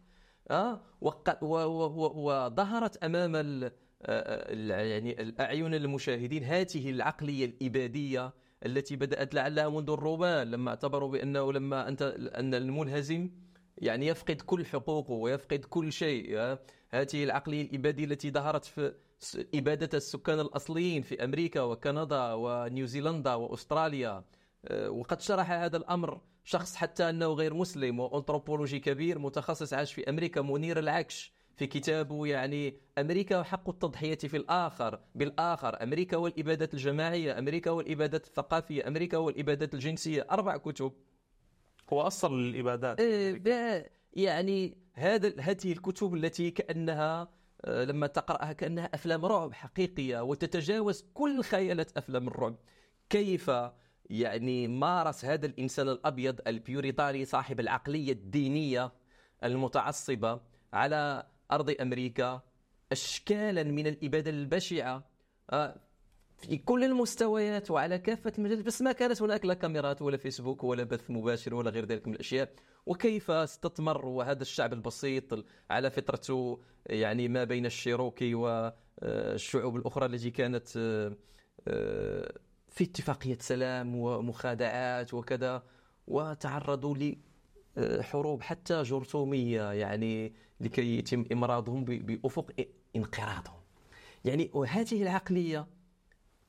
[0.50, 0.80] أه؟
[1.42, 3.34] وظهرت أمام
[4.70, 8.34] يعني الأعين المشاهدين هذه العقلية الإبادية
[8.66, 13.30] التي بدأت لعلها منذ الرومان لما اعتبروا بأنه لما أنت أن المنهزم
[13.78, 16.38] يعني يفقد كل حقوقه ويفقد كل شيء
[16.90, 18.94] هذه العقلية الإبادية التي ظهرت في
[19.54, 24.24] إبادة السكان الأصليين في أمريكا وكندا ونيوزيلندا وأستراليا.
[24.64, 30.10] آه، وقد شرح هذا الأمر شخص حتى أنه غير مسلم وأنثروبولوجي كبير متخصص عاش في
[30.10, 31.33] أمريكا منير العكش.
[31.56, 38.88] في كتابه يعني أمريكا وحق التضحية في الآخر بالآخر أمريكا والإبادة الجماعية أمريكا والإبادة الثقافية
[38.88, 40.92] أمريكا والإبادة الجنسية أربع كتب.
[41.92, 47.28] هو أصل الإبادات إيه يعني هذا هذه الكتب التي كأنها
[47.64, 52.56] آه، لما تقرأها كأنها أفلام رعب حقيقية وتتجاوز كل خيالات أفلام الرعب.
[53.10, 53.50] كيف
[54.10, 58.92] يعني مارس هذا الإنسان الأبيض البيوريتاني صاحب العقلية الدينية
[59.44, 60.40] المتعصبة
[60.72, 62.42] على أرض أمريكا
[62.92, 65.04] أشكالا من الإبادة البشعة.
[65.50, 65.80] آه،
[66.38, 70.84] في كل المستويات وعلى كافة المجالات بس ما كانت هناك لا كاميرات ولا فيسبوك ولا
[70.84, 72.52] بث مباشر ولا غير ذلك من الأشياء.
[72.86, 80.68] وكيف استثمر وهذا الشعب البسيط على فطرته يعني ما بين الشيروكي والشعوب الأخرى التي كانت
[81.68, 82.32] آه،
[82.68, 85.62] في اتفاقية سلام ومخادعات وكذا
[86.06, 86.94] وتعرضوا
[87.76, 92.50] لحروب حتى جرثومية يعني لكي يتم إمراضهم بأفق
[92.96, 93.60] انقراضهم.
[94.24, 95.66] يعني وهذه العقلية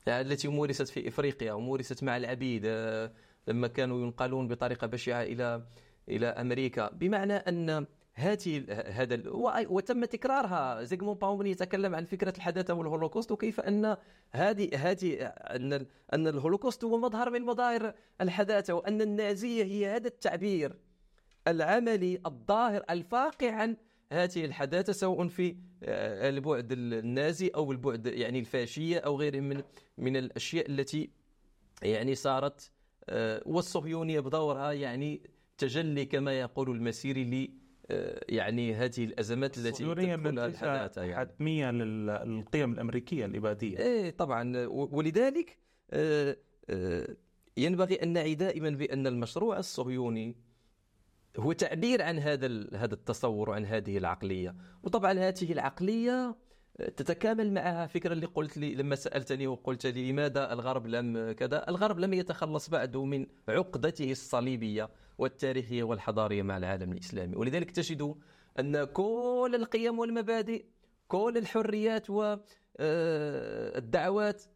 [0.08, 3.12] التي مورست في إفريقيا ومورست مع العبيد آه،
[3.48, 5.66] لما كانوا ينقلون بطريقة بشعة إلى
[6.10, 6.90] إلى أمريكا.
[6.90, 9.24] بمعنى أن هذه هذا
[9.70, 10.84] وتم تكرارها.
[10.84, 13.98] زيغموند باومن يتكلم عن فكرة الحداثة والهولوكوست وكيف أن
[14.32, 20.76] هذه هذه أن أن الهولوكوست هو مظهر من مظاهر الحداثة وأن النازية هي هذا التعبير.
[21.48, 23.78] العملي الظاهر الفاقع عن
[24.12, 29.64] هذه الحداثة سواء في آه، البعد النازي أو البعد يعني الفاشية أو غيره من
[29.98, 31.10] من الأشياء التي
[31.82, 32.72] يعني صارت
[33.10, 35.22] آه، والصهيونية بدورها يعني
[35.58, 37.52] تجلي كما يقول المسيري ل
[37.92, 41.16] آه، يعني هذه الأزمات التي تدخلها الحداثة يعني.
[41.16, 43.78] حتمية للقيم الأمريكية الإبادية.
[43.78, 44.68] إيه طبعا.
[44.68, 45.58] ولذلك
[47.58, 50.36] ينبغي أن نعي دائما بأن المشروع الصهيوني
[51.40, 54.56] هو تعبير عن هذا هذا التصور وعن هذه العقلية.
[54.84, 56.36] وطبعا هذه العقلية
[56.80, 61.70] آه، تتكامل معها فكرة اللي قلت لي لما سألتني وقلت لي لماذا الغرب لم كذا
[61.70, 67.36] الغرب لم يتخلص بعد من عقدته الصليبية والتاريخية والحضارية مع العالم الإسلامي.
[67.36, 68.16] ولذلك تجد
[68.60, 70.66] أن كل القيم والمبادئ
[71.08, 72.10] كل الحريات
[72.80, 73.22] والدعوات
[74.44, 74.48] آه،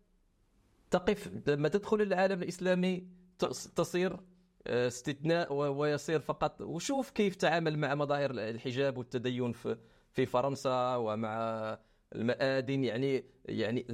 [0.92, 3.08] تقف لما تدخل العالم الإسلامي
[3.76, 4.20] تصير
[4.70, 6.62] استثناء ويصير فقط.
[6.62, 9.78] وشوف كيف تعامل مع مظاهر الحجاب والتدين في
[10.12, 11.78] في فرنسا ومع
[12.16, 12.84] المآذن.
[12.84, 13.86] يعني يعني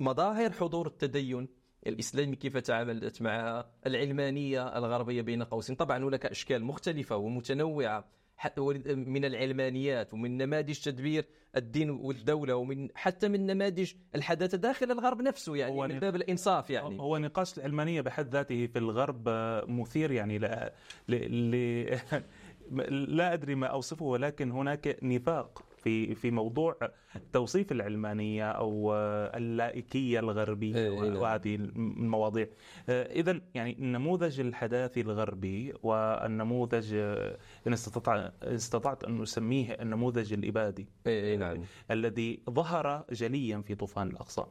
[0.00, 1.48] مظاهر حضور التدين
[1.86, 5.76] الإسلامي كيف تعاملت مع العلمانية الغربية بين قوسين.
[5.76, 8.08] طبعا هناك أشكال مختلفة ومتنوعة.
[8.36, 8.60] حتى
[8.94, 11.24] من العلمانيات ومن نماذج تدبير
[11.56, 17.00] الدين والدولة ومن حتى من نماذج الحداثة داخل الغرب نفسه يعني من باب الإنصاف يعني.
[17.00, 19.28] هو نقاش العلمانيه بحد ذاته في الغرب
[19.68, 20.72] مثير يعني لا
[21.08, 21.14] ل...
[21.50, 22.00] ل...
[23.16, 26.76] لا أدري ما أوصفه ولكن هناك نفاق في في موضوع
[27.32, 28.94] توصيف العلمانية أو
[29.34, 31.16] اللائكية الغربية إيه، إيه، نعم.
[31.16, 32.46] وهذه المواضيع
[32.88, 36.94] آه، اذا يعني النموذج الحداثي الغربي والنموذج
[37.66, 41.62] إن استطعت استطعت أن أسميه النموذج الإبادي إيه، نعم.
[41.90, 44.44] الذي ظهر جليا في طوفان الأقصى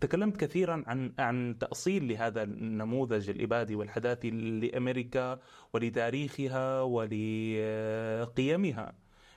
[0.00, 5.38] تكلمت كثيرا عن عن تأصيل لهذا النموذج الإبادي والحداثي لأمريكا
[5.72, 7.82] ولتاريخها ولقيمها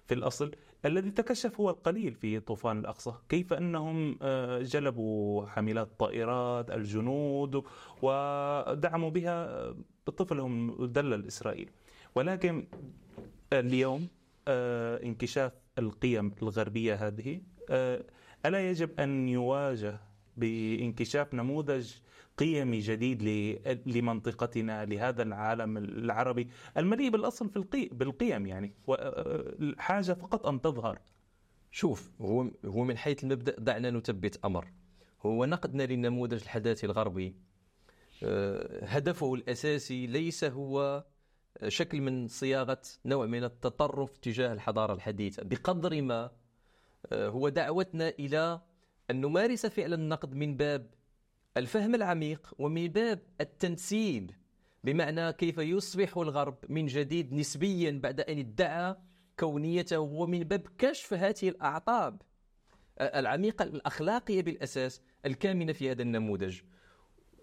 [0.05, 0.51] في الأصل
[0.85, 3.13] الذي تكشف هو القليل في طوفان الأقصى.
[3.29, 7.63] كيف أنهم آه، جلبوا حاملات الطائرات الجنود
[8.01, 9.73] ودعموا بها
[10.05, 11.69] طفلهم دل الإسرائيل.
[12.15, 12.67] ولكن
[13.53, 14.07] اليوم
[14.47, 18.03] آه، انكشاف القيم الغربية هذه آه،
[18.45, 19.99] ألا يجب أن يواجه
[20.37, 21.91] بانكشاف نموذج
[22.37, 23.23] قيمي جديد
[23.85, 26.47] لمنطقتنا لهذا العالم العربي.
[26.77, 28.73] المليء بالأصل في القي بالقيم يعني
[29.77, 30.99] حاجة فقط أن تظهر.
[31.71, 34.67] شوف هو هو من حيث المبدأ دعنا نثبت أمر.
[35.25, 37.35] هو نقدنا للنموذج الحداثي الغربي.
[38.23, 41.03] آه، هدفه الأساسي ليس هو
[41.67, 45.43] شكل من صياغة نوع من التطرف تجاه الحضارة الحديثة.
[45.43, 46.31] بقدر ما
[47.11, 48.61] آه، هو دعوتنا إلى
[49.11, 50.87] أن نمارس فعل النقد من باب
[51.57, 54.31] الفهم العميق ومن باب التنسيب
[54.83, 58.95] بمعنى كيف يصبح الغرب من جديد نسبيا بعد أن ادعى
[59.39, 62.21] كونيته ومن باب كشف هذه الأعطاب
[63.01, 66.61] العميقة الأخلاقية بالأساس الكامنة في هذا النموذج.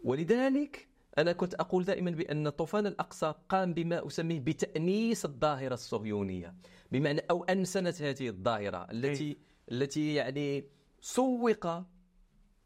[0.04, 6.54] ولذلك أنا كنت أقول دائما بأن طوفان الأقصى قام بما أسميه بتأنيس الظاهرة الصهيونية
[6.92, 9.36] بمعنى أو أنسنت هذه الظاهرة التي
[9.72, 10.64] التي يعني
[11.02, 11.66] سوق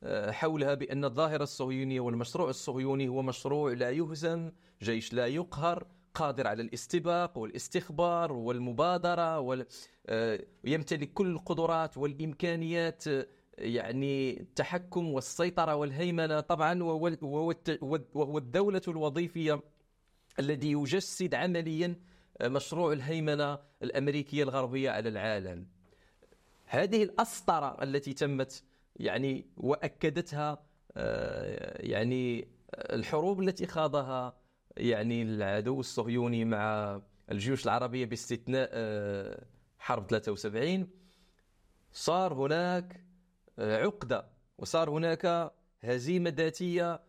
[0.02, 6.46] آه، حولها بأن الظاهرة الصهيونية والمشروع الصهيوني هو مشروع لا يهزم جيش لا يقهر قادر
[6.46, 13.26] على الاستباق والاستخبار والمبادرة ويمتلك آه، كل القدرات والإمكانيات آه،
[13.58, 19.60] يعني التحكم والسيطرة والهيمنة طبعا وهو الدولة الوظيفية
[20.38, 22.00] الذي يجسد عمليا
[22.42, 25.75] مشروع الهيمنة الأمريكية الغربية على العالم.
[26.66, 28.64] هذه الأسطرة التي تمت
[28.96, 34.36] يعني وأكدتها آه، يعني الحروب التي خاضها
[34.76, 37.00] يعني العدو الصهيوني مع
[37.30, 39.44] الجيوش العربية باستثناء آه،
[39.78, 40.88] حرب 73
[41.92, 43.04] صار هناك
[43.58, 45.52] آه، عقدة وصار هناك
[45.84, 47.00] هزيمة ذاتية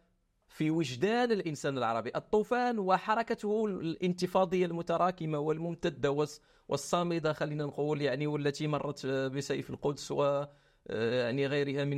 [0.57, 6.27] في وجدان الإنسان العربي، الطوفان وحركته الانتفاضية المتراكمة والممتدة
[6.67, 10.45] والصامدة خلينا نقول يعني والتي مرت بسيف القدس و
[10.89, 11.97] يعني غيرها من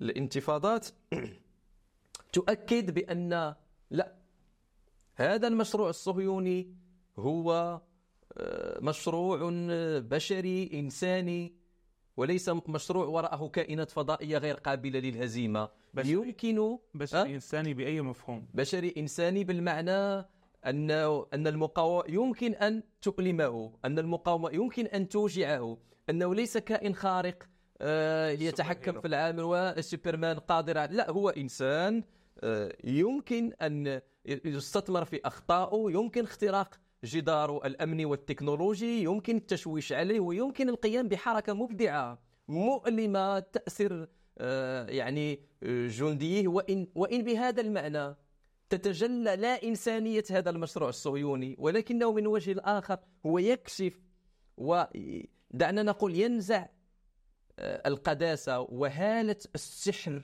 [0.00, 0.88] الانتفاضات.
[2.32, 3.54] تؤكد بأن
[3.90, 4.14] لا
[5.14, 6.74] هذا المشروع الصهيوني
[7.18, 7.80] هو
[8.38, 9.50] آه، مشروع
[10.00, 11.54] بشري إنساني
[12.16, 15.68] وليس مشروع وراءه كائنات فضائية غير قابلة للهزيمة.
[15.98, 20.26] بشري يمكن بشري إنساني بأي مفهوم؟ بشري إنساني بالمعنى
[20.66, 20.90] أن
[21.34, 25.78] أن المقاومة يمكن أن تؤلمه أن المقاومة يمكن أن توجعه
[26.10, 27.42] أنه ليس كائن خارق
[27.80, 32.02] آه، يتحكم في العالم والسوبرمان قادر لا هو إنسان
[32.40, 40.68] آه، يمكن أن يستثمر في أخطائه يمكن اختراق جداره الامني والتكنولوجي يمكن التشويش عليه ويمكن
[40.68, 44.06] القيام بحركة مبدعة مؤلمة تاثر
[44.88, 46.48] يعني جنديه.
[46.48, 48.16] وإن وإن بهذا المعنى
[48.70, 54.00] تتجلى لا إنسانية هذا المشروع الصهيوني ولكنه من وجه الآخر هو يكشف
[54.56, 56.66] ودعنا نقول ينزع
[57.60, 60.22] القداسة وهالة السحر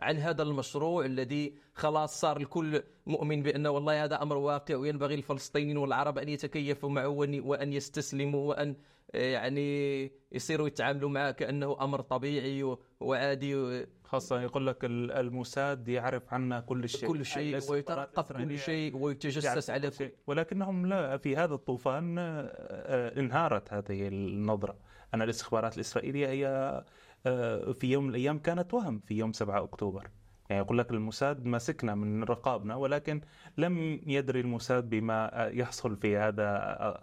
[0.00, 5.76] عن هذا المشروع الذي خلاص صار الكل مؤمن بأنه والله هذا أمر واقع وينبغي الفلسطينيين
[5.76, 8.76] والعرب أن يتكيفوا معه وأن يستسلموا وأن
[9.14, 16.88] يعني يصيروا يتعاملوا معه كأنه أمر طبيعي وعادي خاصة يقول لك الموساد يعرف عنا كل
[16.88, 17.08] شيء.
[17.08, 20.14] كل شيء ويترقب كل شيء ويتجسس على كل شيء.
[20.26, 24.76] ولكنهم لا في هذا الطوفان آه، آه، انهارت هذه النظرة.
[25.14, 26.46] أن الاستخبارات الإسرائيلية هي
[27.26, 30.10] آه، في يوم من الأيام كانت وهم في يوم 7 أكتوبر.
[30.50, 33.20] يعني يقول لك الموساد مسكنا من رقابنا ولكن
[33.58, 36.48] لم يدري الموساد بما يحصل في هذا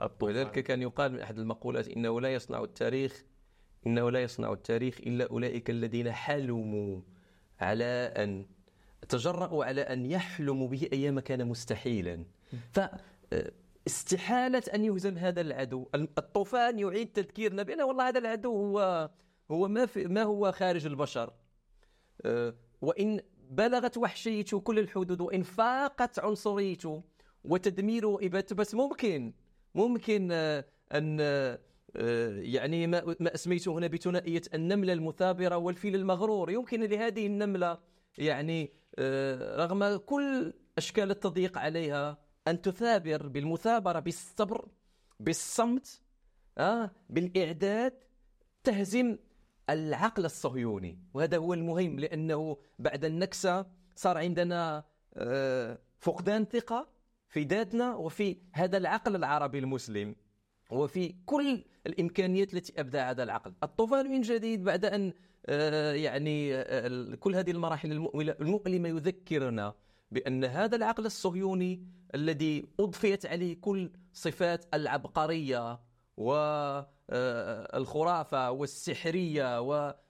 [0.01, 0.35] الطوفان.
[0.35, 3.23] ولذلك كان يقال من أحد المقولات إنه لا يصنع التاريخ
[3.87, 7.01] إنه لا يصنع التاريخ إلا أولئك الذين حلموا
[7.59, 8.45] على أن
[9.09, 12.25] تجرأوا على أن يحلموا به أيام كان مستحيلا.
[12.71, 12.79] ف
[13.87, 15.87] استحالة أن يهزم هذا العدو.
[15.95, 19.09] الطوفان يعيد تذكيرنا بأن والله هذا العدو هو
[19.51, 21.33] هو ما, في ما هو خارج البشر.
[22.25, 23.19] أه، وإن
[23.55, 27.03] بلغت وحشيته كل الحدود وإن فاقت عنصريته
[27.43, 29.33] وتدميره وإبادته بس ممكن
[29.75, 31.59] ممكن أه، أن أه،
[32.39, 36.51] يعني ما, أسميته هنا بثنائية النملة المثابرة والفيل المغرور.
[36.51, 37.77] يمكن لهذه النملة
[38.17, 38.73] يعني
[39.57, 42.17] رغم كل أشكال التضييق عليها
[42.47, 44.67] أن تثابر بالمثابرة بالصبر
[45.19, 46.01] بالصمت
[46.57, 47.93] آه بالإعداد
[48.63, 49.17] تهزم
[49.69, 54.83] العقل الصهيوني وهذا هو المهم لأنه بعد النكسة صار عندنا
[55.13, 56.87] آه فقدان ثقة
[57.29, 60.15] في ذاتنا وفي هذا العقل العربي المسلم
[60.71, 63.53] وفي كل الإمكانيات التي ابدع هذا العقل.
[63.63, 65.13] الطوفان من جديد بعد أن
[65.45, 67.91] آه يعني آه كل هذه المراحل
[68.41, 69.73] المؤلمة يذكرنا
[70.11, 75.79] بأن هذا العقل الصهيوني الذي أضفيت عليه كل صفات العبقرية
[76.17, 77.01] والخرافة
[78.51, 79.61] والسحرية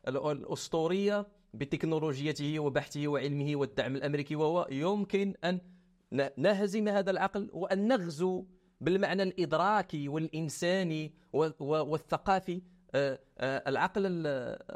[0.08, 5.60] والأسطورية بتكنولوجيته وبحثه وعلمه والدعم الأمريكي وهو يمكن أن
[6.38, 8.45] نهزم هذا العقل وأن نغزو
[8.82, 11.14] بالمعنى الإدراكي والإنساني
[11.60, 12.62] والثقافي.
[12.95, 14.28] آه، آه، العقل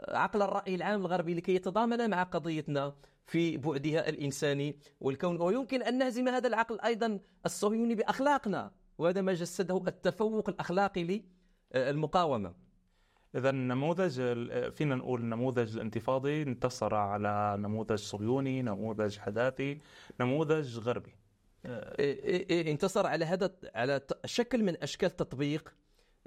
[0.09, 5.41] عقل الرأي العام الغربي لكي يتضامن مع قضيتنا في بعدها الإنساني والكون.
[5.41, 8.71] ويمكن أن نهزم هذا العقل أيضا الصهيوني بأخلاقنا.
[8.97, 11.23] وهذا ما جسده التفوق الأخلاقي
[11.75, 12.53] للمقاومة.
[13.35, 14.13] إذا نموذج
[14.71, 19.79] فينا نقول النموذج الانتفاضي انتصر على نموذج صهيوني، نموذج حداثي،
[20.19, 21.15] نموذج غربي.
[21.65, 25.73] إيه، إيه، إيه، انتصر على هذا على شكل من أشكال تطبيق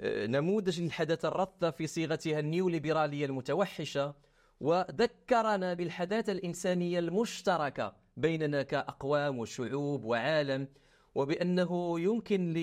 [0.03, 4.15] نموذج للحداثة الرثه في صيغتها النيوليبرالية المتوحشة
[4.59, 10.67] وذكرنا بالحداثة الإنسانية المشتركة بيننا كأقوام وشعوب وعالم.
[11.15, 12.53] وبأنه يمكن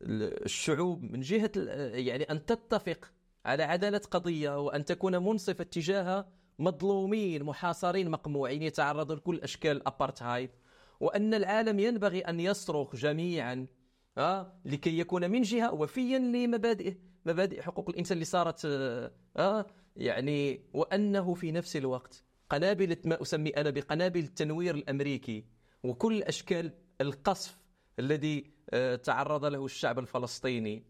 [0.00, 1.50] للشعوب من جهة
[1.94, 3.12] يعني أن تتفق
[3.44, 6.26] على عدالة قضية وأن تكون منصفة تجاه
[6.58, 10.50] مظلومين محاصرين مقموعين يتعرضوا لكل أشكال الأبارتهايد.
[11.00, 13.66] وأن العالم ينبغي أن يصرخ جميعا
[14.18, 16.96] آه لكي يكون من جهة وفيا لمبادئ
[17.26, 18.64] مبادئ حقوق الإنسان اللي صارت
[19.36, 25.44] آه يعني وأنه في نفس الوقت قنابل ما أسمي أنا بقنابل التنوير الأمريكي
[25.84, 27.58] وكل أشكال القصف
[27.98, 30.82] الذي آه تعرض له الشعب الفلسطيني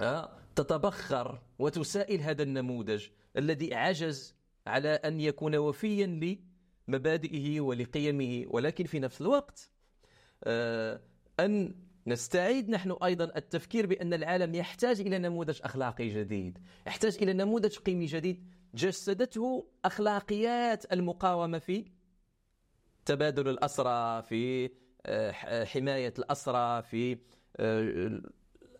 [0.00, 3.06] آه تتبخر وتسائل هذا النموذج
[3.36, 4.34] الذي عجز
[4.66, 6.38] على أن يكون وفيا
[6.88, 8.44] مبادئه ولقيمه.
[8.48, 9.70] ولكن في نفس الوقت
[10.44, 11.00] آه،
[11.40, 11.74] أن
[12.06, 18.06] نستعيد نحن أيضا التفكير بأن العالم يحتاج إلى نموذج أخلاقي جديد يحتاج إلى نموذج قيمي
[18.06, 18.44] جديد
[18.74, 21.84] جسدته أخلاقيات المقاومة في
[23.04, 24.70] تبادل الأسرى في
[25.06, 27.18] آه، حماية الأسرى في
[27.56, 28.20] آه،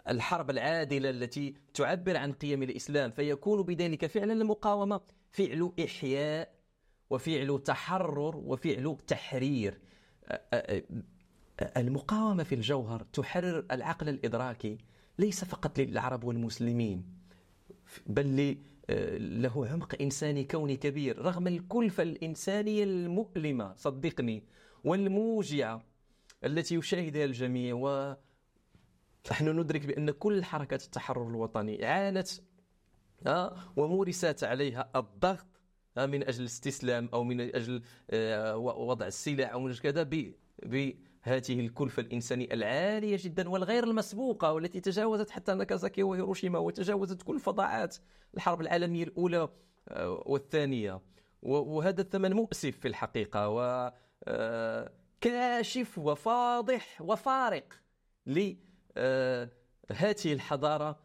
[0.08, 5.00] الحرب العادلة التي تعبر عن قيم الإسلام فيكون بذلك فعلا المقاومة.
[5.30, 6.54] فعل إحياء
[7.10, 9.78] وفعل تحرر وفعل تحرير.
[11.76, 14.78] المقاومة في الجوهر تحرر العقل الإدراكي
[15.18, 17.04] ليس فقط للعرب والمسلمين
[18.06, 18.56] بل
[19.42, 21.18] له عمق إنساني كوني كبير.
[21.18, 24.44] رغم الكلفة الإنسانية المؤلمة صدقني
[24.84, 25.82] والموجعة
[26.44, 28.16] التي يشاهدها الجميع و
[29.30, 32.28] نحن ندرك بأن كل حركات التحرر الوطني عانت
[33.76, 35.46] ومورست عليها الضغط
[35.96, 40.02] من أجل الاستسلام أو من أجل آه، وضع السلاح أو من كذا
[40.62, 47.96] بهذه الكلفة الإنسانية العالية جدا والغير المسبوقة والتي تجاوزت حتى ناكازاكي وهيروشيما وتجاوزت كل فضاءات
[48.34, 49.48] الحرب العالمية الأولى
[49.88, 51.00] آه، والثانية.
[51.42, 53.92] وهذا الثمن مؤسف في الحقيقة و
[54.24, 57.64] آه، كاشف وفاضح وفارق
[58.26, 58.58] لهذه
[60.32, 60.98] الحضارة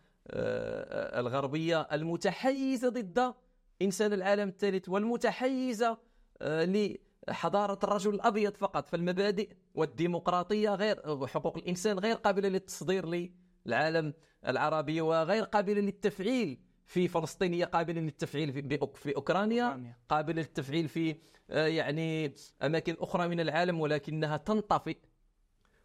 [1.19, 3.33] الغربية المتحيزة ضد
[3.81, 5.97] إنسان العالم الثالث والمتحيزة
[6.41, 6.95] آه،
[7.29, 8.87] لحضارة الرجل الأبيض فقط.
[8.87, 13.29] فالمبادئ والديمقراطية غير حقوق الإنسان غير قابلة للتصدير
[13.65, 14.13] للعالم
[14.47, 21.15] العربي وغير قابلة للتفعيل في فلسطين هي قابلة للتفعيل في أوكرانيا قابلة للتفعيل في
[21.49, 24.97] آه، يعني أماكن أخرى من العالم ولكنها تنطفئ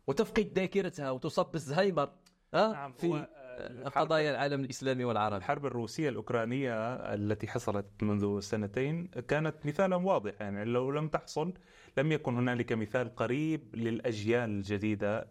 [0.07, 2.13] وتفقد ذاكرتها وتصاب بالزهايمر
[2.55, 3.27] آه، نعم في
[3.95, 5.37] قضايا العالم الإسلامي والعربي.
[5.37, 11.55] الحرب الروسية الأوكرانية التي حصلت منذ سنتين كانت مثالا واضحا يعني لو لم تحصل
[11.99, 15.29] لم يكن هنالك مثال قريب للأجيال الجديدة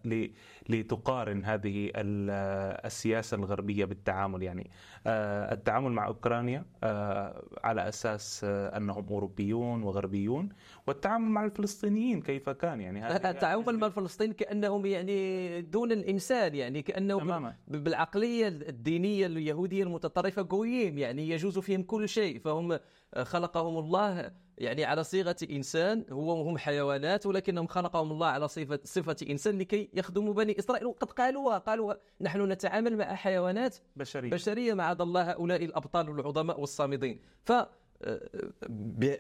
[0.70, 4.44] لتقارن هذه السياسة الغربية بالتعامل.
[4.44, 4.70] يعني
[5.08, 10.50] آه، التعامل مع أوكرانيا آه، على أساس آه، أنهم أوروبيون وغربيون
[10.88, 17.54] والتعامل مع الفلسطينيين كيف كان؟ يعني التعامل مع الفلسطينيين كأنهم يعني دون الإنسان يعني كأنهم
[17.68, 22.40] بالعقلية الدينية اليهودية المتطرفة قويين يعني يجوز فيهم كل شيء.
[22.40, 22.80] فهم
[23.24, 29.16] خلقهم الله يعني على صيغة إنسان هو هم حيوانات ولكنهم خلقهم الله على صفة, صفة
[29.30, 30.86] إنسان لكي يخدموا بني إسرائيل.
[30.86, 37.20] وقد قالوها قالوا نحن نتعامل مع حيوانات بشرية, بشرية معاذ الله هؤلاء الأبطال العظماء والصامدين.
[37.44, 37.52] ف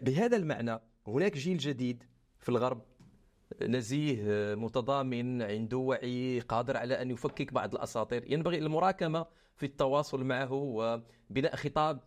[0.01, 2.03] بهذا المعنى هناك جيل جديد
[2.39, 2.81] في الغرب
[3.61, 4.23] نزيه
[4.55, 8.31] متضامن عنده وعي قادر على أن يفكك بعض الأساطير.
[8.31, 9.25] ينبغي المراكمة
[9.55, 11.99] في التواصل معه وبناء خطاب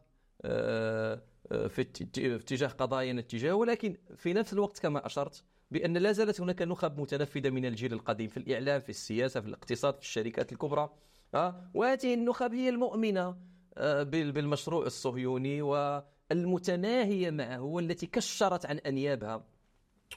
[0.43, 6.62] آه، في اتجاه قضايا اتجاه ولكن في نفس الوقت كما أشرت بأن لا زالت هناك
[6.62, 10.91] نخب متنفذة من الجيل القديم في الإعلام في السياسة في الاقتصاد في الشركات الكبرى.
[11.34, 13.36] آه، وهذه النخب هي المؤمنة
[13.76, 19.45] آه، بالمشروع الصهيوني والمتناهية معه والتي كشرت عن أنيابها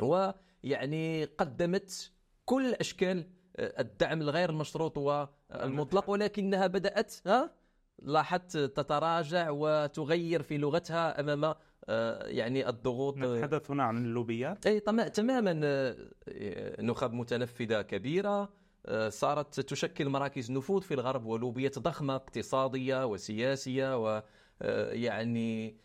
[0.01, 0.31] و
[0.63, 2.11] يعني قدمت
[2.45, 3.27] كل أشكال
[3.59, 7.55] الدعم الغير المشروط والمطلق ولكنها بدأت ها
[8.03, 11.53] لاحظت تتراجع وتغير في لغتها أمام
[11.89, 13.17] آه، يعني الضغوط.
[13.17, 14.67] نتحدث هنا عن اللوبيات.
[14.67, 14.79] اي
[15.09, 18.49] تماما آه، نخب متنفذة كبيرة
[18.85, 24.19] آه، صارت تشكل مراكز نفوذ في الغرب ولوبيات ضخمة اقتصادية وسياسية
[24.61, 25.77] ويعني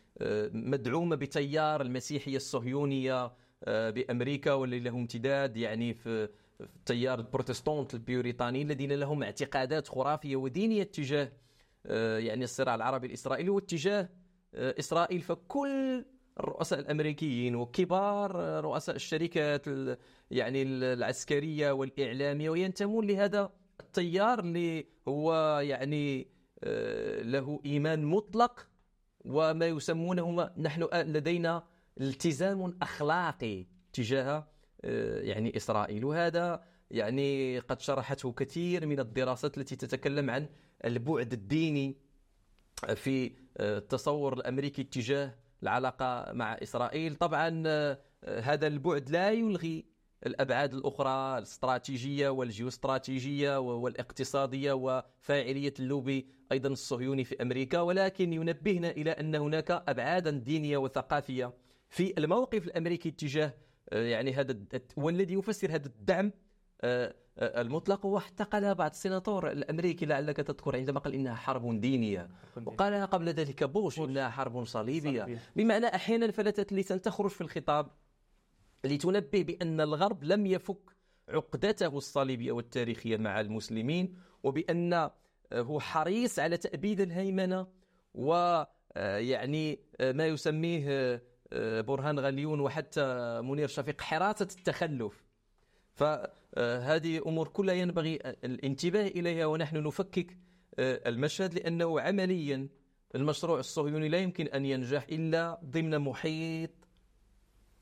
[0.53, 3.33] مدعومة بتيار المسيحية الصهيونية
[3.67, 6.29] بأمريكا واللي له امتداد يعني في
[6.61, 11.33] التيار البروتستانت البيوريطاني الذين لهم اعتقادات خرافية ودينية تجاه
[12.19, 14.09] يعني الصراع العربي الإسرائيلي واتجاه
[14.55, 15.21] إسرائيل.
[15.21, 16.05] فكل
[16.41, 19.67] الرؤساء الأمريكيين وكبار رؤساء الشركات
[20.31, 26.29] يعني العسكرية والإعلامية وينتمون لهذا التيار اللي هو يعني
[26.65, 28.69] آه، له إيمان مطلق
[29.25, 31.65] وما يسمونه نحن لدينا
[32.01, 34.49] التزام أخلاقي تجاه
[34.85, 36.05] آه، يعني إسرائيل.
[36.05, 40.49] وهذا يعني قد شرحته كثير من الدراسات التي تتكلم عن
[40.85, 41.97] البعد الديني
[42.95, 47.17] في التصور الأمريكي تجاه العلاقة مع إسرائيل.
[47.17, 49.85] طبعا آه، هذا البعد لا يلغي
[50.27, 57.81] الأبعاد الأخرى الاستراتيجية والجيوستراتيجية والاقتصادية وفاعلية اللوبي أيضا الصهيوني في أمريكا.
[57.81, 61.53] ولكن ينبهنا إلى أن هناك أبعادا دينية وثقافية
[61.91, 63.55] في الموقف الأمريكي تجاه
[63.93, 64.59] آه، يعني هذا
[64.97, 66.33] والذي يفسر هذا الدعم آه،
[67.39, 72.29] المطلق وحتى قالها بعض السيناتور الأمريكي لعلك تذكر عندما قال إنها حرب دينية.
[72.67, 75.39] وقالها قبل ذلك بوش إنها حرب صليبية.
[75.57, 77.91] بمعنى أحيانا فلتت اللسان تخرج في الخطاب
[78.85, 80.97] لتنبه بأن الغرب لم يفك
[81.29, 85.11] عقدته الصليبية والتاريخية مع المسلمين وبأن
[85.53, 87.67] هو حريص على تأبيد الهيمنة
[88.15, 91.23] ويعني ما يسميه
[91.81, 95.28] برهان غليون وحتى منير شفيق حراسة التخلف.
[95.99, 100.37] فهذه أمور كلها ينبغي الانتباه إليها ونحن نفكك
[100.79, 102.69] آه، المشهد لأنه عمليا
[103.15, 106.71] المشروع الصهيوني لا يمكن أن ينجح إلا ضمن محيط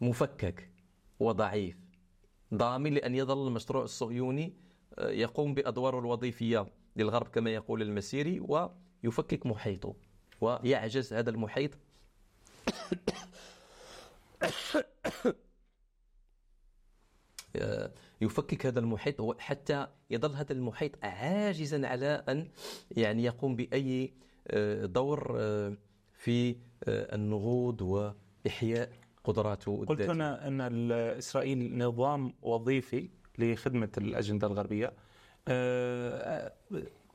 [0.01, 0.71] مفكك
[1.21, 1.77] وضعيف
[2.55, 4.55] ضامن لأن يظل المشروع الصهيوني
[4.99, 9.95] آه، يقوم بأدواره الوظيفية للغرب كما يقول المسيري ويفكك محيطه
[10.41, 11.71] ويعجز هذا المحيط.
[18.21, 22.49] يفكك هذا المحيط حتى يظل هذا المحيط عاجزا على أن
[22.91, 24.13] يعني يقوم بأي
[24.49, 25.77] آه، دور آه،
[26.13, 28.91] في آه، النهوض وإحياء
[29.25, 34.93] قدراته قلت هنا أن إسرائيل نظام وظيفي لخدمة الأجندة الغربية.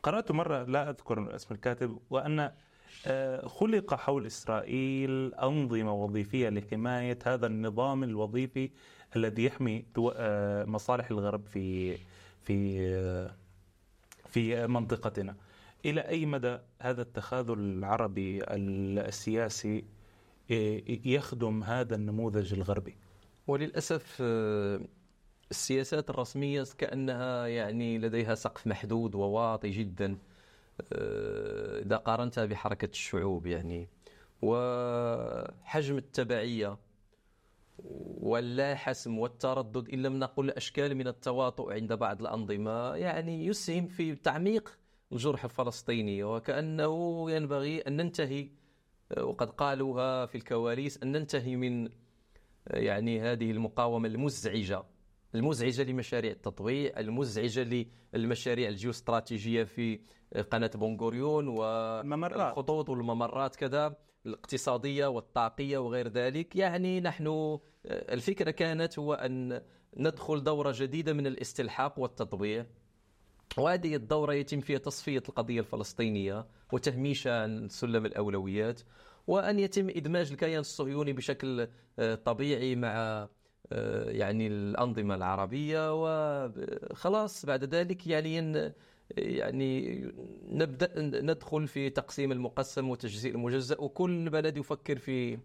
[0.04, 2.52] قرأت مرة لا أذكر اسم الكاتب وأن
[3.46, 8.72] خلق حول إسرائيل أنظمة وظيفية لحماية هذا النظام الوظيفي
[9.16, 9.86] الذي يحمي
[10.16, 11.97] آه، مصالح الغرب في
[12.43, 13.36] في آه،
[14.30, 15.36] في منطقتنا.
[15.86, 19.84] إلى أي مدى هذا التخاذل العربي السياسي
[20.51, 22.95] آه، يخدم هذا النموذج الغربي؟
[23.47, 24.22] وللأسف
[25.51, 30.18] السياسات الرسمية كأنها يعني لديها سقف محدود وواطي جدا
[31.86, 33.88] إذا قارنتها بحركة الشعوب يعني.
[34.41, 36.78] وحجم التبعية
[38.22, 44.16] واللا حسم والتردد إن لم نقل أشكال من التواطؤ عند بعض الأنظمة يعني يسهم في
[44.16, 44.78] تعميق
[45.12, 48.50] الجرح الفلسطيني وكأنه ينبغي أن ننتهي
[49.18, 51.90] وقد قالوها في الكواليس أن ننتهي من
[52.68, 54.84] يعني هذه المقاومة المزعجة
[55.36, 60.00] المزعجة لمشاريع التطويع المزعجة للمشاريع الجيوستراتيجية في
[60.52, 61.48] قناة بونغوريون
[62.48, 63.96] والخطوط والممرات كذا.
[64.26, 66.55] الاقتصادية والطاقية وغير ذلك.
[66.55, 69.61] يعني نحن آه، الفكرة كانت هو أن
[69.97, 72.65] ندخل دورة جديدة من الاستلحاق والتطبيع.
[73.57, 78.82] وهذه الدورة يتم فيها تصفية القضية الفلسطينية وتهميشها عن سلم الأولويات
[79.28, 81.67] وأن يتم إدماج الكيان الصهيوني بشكل
[81.99, 83.28] آه، طبيعي مع
[83.72, 86.03] آه، يعني الأنظمة العربية.
[86.03, 88.74] وخلاص بعد ذلك يعني
[89.18, 90.05] يعني
[90.47, 90.91] نبدأ
[91.22, 95.38] ندخل في تقسيم المقسم وتجزيء المجزأ وكل بلد يفكر في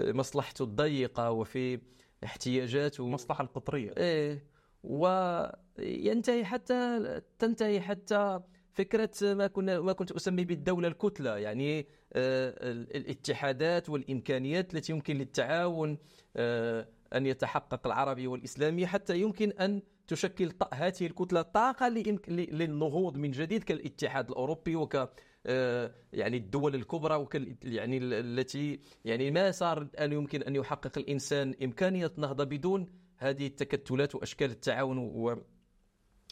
[0.00, 1.78] مصلحته الضيقة وفي
[2.24, 3.04] احتياجاته.
[3.04, 3.94] المصلحة القطرية.
[3.96, 4.44] إيه
[4.84, 7.00] وينتهي حتى
[7.38, 8.40] تنتهي حتى
[8.72, 12.54] فكرة ما كنا ما كنت أسمي بالدولة الكتلة يعني آه،
[12.94, 15.98] الاتحادات والإمكانيات التي يمكن للتعاون
[16.36, 21.88] آه، أن يتحقق العربي والإسلامي حتى يمكن أن تشكل هذه الكتلة طاقة
[22.28, 25.08] للنهوض من جديد كالاتحاد الأوروبي وك
[25.46, 27.34] آه، يعني الدول الكبرى وك
[27.64, 34.14] يعني التي يعني ما صار الان يمكن أن يحقق الإنسان إمكانية نهضة بدون هذه التكتلات
[34.14, 34.98] وأشكال التعاون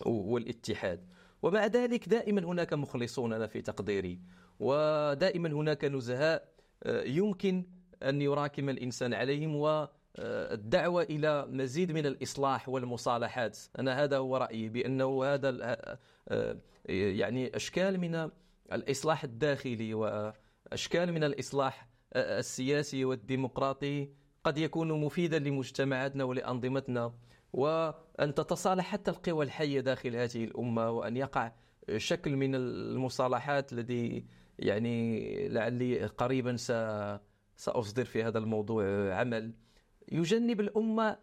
[0.06, 1.06] والاتحاد.
[1.42, 4.20] ومع ذلك دائما هناك مخلصون أنا في تقديري.
[4.60, 6.52] ودائما هناك نزهاء
[6.82, 7.64] آه، يمكن
[8.02, 9.56] أن يراكم الإنسان عليهم
[10.18, 13.58] والدعوه إلى مزيد من الإصلاح والمصالحات.
[13.78, 15.76] أنا هذا هو رأيي بأنه هذا
[16.28, 16.56] آه،
[16.86, 18.30] يعني أشكال من
[18.72, 24.08] الإصلاح الداخلي وأشكال من الإصلاح آه، السياسي والديمقراطي
[24.44, 27.14] قد يكون مفيدا لمجتمعاتنا ولأنظمتنا.
[27.52, 31.52] وأن تتصالح حتى القوى الحية داخل هذه الأمة وأن يقع
[31.96, 34.24] شكل من المصالحات الذي
[34.58, 36.56] يعني لعلي قريبا
[37.56, 39.52] سأصدر في هذا الموضوع عمل.
[40.12, 41.18] يجنب الأمة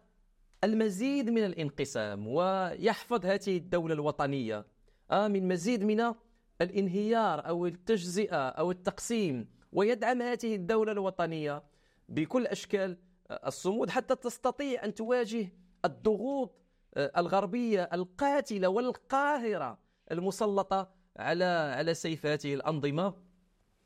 [0.64, 4.66] المزيد من الانقسام ويحفظ هذه الدولة الوطنية.
[5.10, 6.14] آه، من مزيد من
[6.60, 11.62] الانهيار أو التجزئة أو التقسيم ويدعم هذه الدولة الوطنية
[12.08, 12.96] بكل أشكال.
[13.30, 15.52] الصمود حتى تستطيع أن تواجه
[15.84, 16.56] الضغوط
[16.94, 19.78] آه، الغربية القاتلة والقاهرة
[20.10, 23.14] المسلطة على على سيف هذه الأنظمة.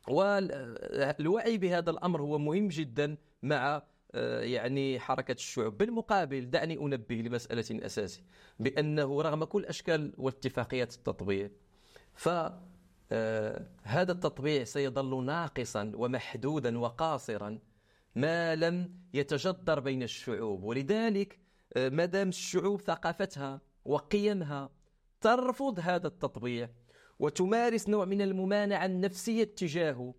[0.07, 3.83] والوعي بهذا الأمر هو مهم جدا مع آه،
[4.41, 5.77] يعني حركة الشعوب.
[5.77, 8.23] بالمقابل دعني أنبه لمسألة أساسية
[8.59, 11.49] بأنه رغم كل أشكال واتفاقيات التطبيع
[12.13, 12.61] فهذا
[13.11, 17.59] آه، التطبيع سيظل ناقصا ومحدودا وقاصرا
[18.15, 20.63] ما لم يتجدر بين الشعوب.
[20.63, 21.39] ولذلك
[21.75, 24.69] ما دام الشعوب ثقافتها وقيمها
[25.21, 26.69] ترفض هذا التطبيع
[27.19, 30.13] وتمارس نوع من الممانعة النفسية تجاهه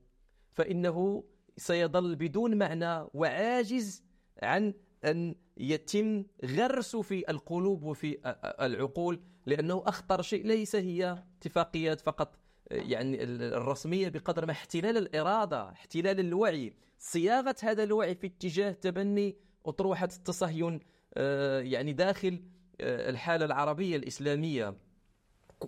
[0.52, 1.24] فإنه
[1.56, 4.02] سيظل بدون معنى وعاجز
[4.42, 8.18] عن أن يتم غرس في القلوب وفي
[8.60, 12.38] العقول لأنه أخطر شيء ليس هي اتفاقيات فقط
[12.70, 16.72] يعني الرسمية بقدر ما احتلال الإرادة احتلال الوعي.
[16.98, 19.36] صياغة هذا الوعي في اتجاه تبني
[19.66, 20.80] أطروحة التصهين
[21.14, 22.42] آه، يعني داخل
[22.80, 24.74] آه، الحالة العربية الإسلامية.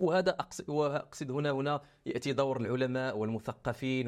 [0.01, 4.07] وهذا أقصد, وأقصد هنا هنا يأتي دور العلماء والمثقفين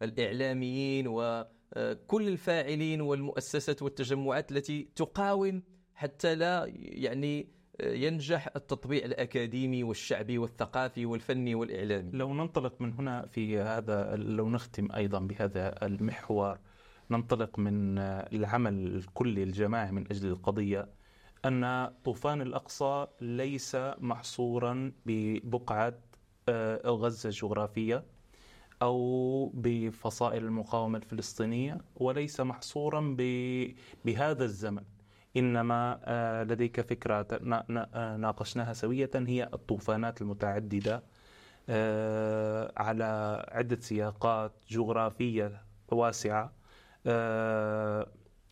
[0.00, 5.62] والإعلاميين وكل الفاعلين والمؤسسات والتجمعات التي تقاوم
[5.94, 7.48] حتى لا يعني
[7.82, 12.10] ينجح التطبيع الأكاديمي والشعبي والثقافي والفني والإعلامي.
[12.12, 16.58] لو ننطلق من هنا في هذا لو نختم أيضا بهذا المحور
[17.10, 20.88] ننطلق من العمل الكلي الجماعي من أجل القضية
[21.44, 25.94] أن طوفان الأقصى ليس محصورا ببقعة
[26.48, 28.04] آه، غزة الجغرافية
[28.82, 33.16] أو بفصائل المقاومة الفلسطينية وليس محصورا
[34.04, 34.82] بهذا الزمن.
[35.36, 41.02] إنما آه، لديك فكرة آه، ناقشناها سوية هي الطوفانات المتعددة
[42.76, 46.52] على عدة سياقات جغرافية واسعة
[47.06, 48.06] آه،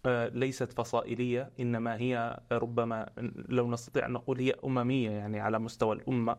[0.07, 3.11] آه، ليست فصائلية إنما هي ربما
[3.49, 6.37] لو نستطيع أن نقول هي أممية يعني على مستوى الأمة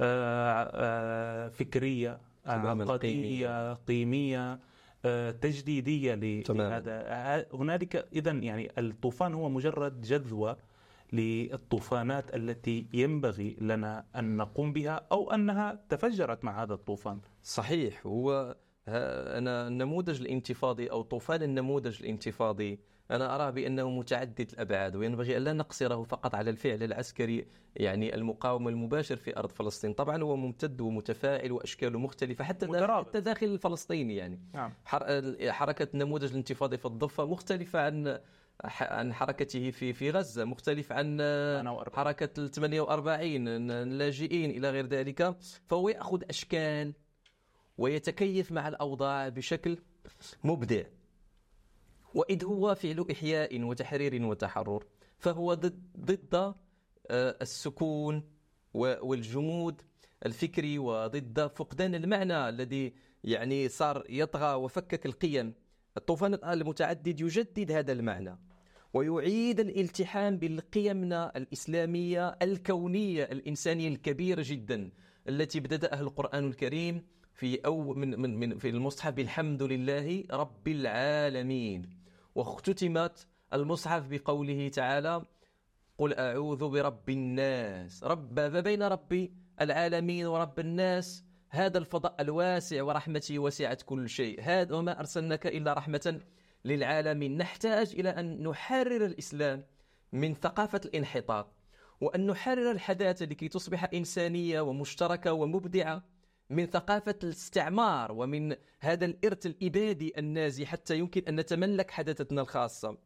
[0.00, 4.60] آه، فكرية عقدية قيمية.
[5.40, 7.46] تجديدية لهذا.
[7.54, 10.56] هنالك إذا يعني الطوفان هو مجرد جذوة
[11.12, 17.20] للطوفانات التي ينبغي لنا أن نقوم بها أو أنها تفجرت مع هذا الطوفان.
[17.42, 18.06] صحيح.
[18.06, 18.56] هو
[18.88, 22.80] أنا النموذج الانتفاضي أو طوفان النموذج الانتفاضي
[23.10, 27.46] أنا أرى بأنه متعدد الأبعاد وينبغي ألا نقصره فقط على الفعل العسكري
[27.76, 29.92] يعني المقاومة المباشر في أرض فلسطين.
[29.92, 34.40] طبعا هو ممتد ومتفاعل وأشكاله مختلفة حتى داخل, حتى داخل الفلسطيني يعني.
[34.54, 34.72] نعم.
[35.48, 38.20] حركة النموذج الانتفاضي في الضفة مختلفة عن
[38.80, 41.18] عن حركته في في غزة مختلف عن
[41.92, 45.36] حركة ال 48 اللاجئين إلى غير ذلك.
[45.66, 46.92] فهو يأخذ أشكال
[47.78, 49.78] ويتكيف مع الأوضاع بشكل
[50.44, 50.82] مبدع.
[52.14, 54.84] وإذ هو فعل إحياء وتحرير وتحرر
[55.18, 56.54] فهو ضد, ضد
[57.10, 58.22] آه، السكون
[58.74, 59.82] والجمود
[60.26, 62.94] الفكري وضد فقدان المعنى الذي
[63.24, 65.54] يعني صار يطغى وفكك القيم.
[65.96, 68.38] الطوفان المتعدد يجدد هذا المعنى
[68.94, 74.90] ويعيد الالتحام بالقيمنا الإسلامية الكونية الإنسانية الكبيرة جدا
[75.28, 77.02] التي بدأها القرآن الكريم
[77.32, 81.99] في أو من من من في المصحف بالحمد لله رب العالمين
[82.34, 85.22] واختتمت المصحف بقوله تعالى
[85.98, 89.28] قل أعوذ برب الناس رب بين رب
[89.60, 96.20] العالمين ورب الناس هذا الفضاء الواسع ورحمتي وسعت كل شيء هذا وما أرسلناك إلا رحمة
[96.64, 99.64] للعالمين نحتاج إلى أن نحرر الإسلام
[100.12, 101.52] من ثقافة الانحطاط
[102.00, 106.02] وأن نحرر الحداثة لكي تصبح إنسانية ومشتركة ومبدعة
[106.50, 112.98] من ثقافة الاستعمار ومن هذا الإرث الإبادي النازي حتى يمكن أن نتملك حدثتنا الخاصة.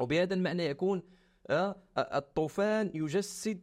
[0.00, 1.02] وبهذا المعنى يكون
[1.98, 3.60] الطوفان يجسد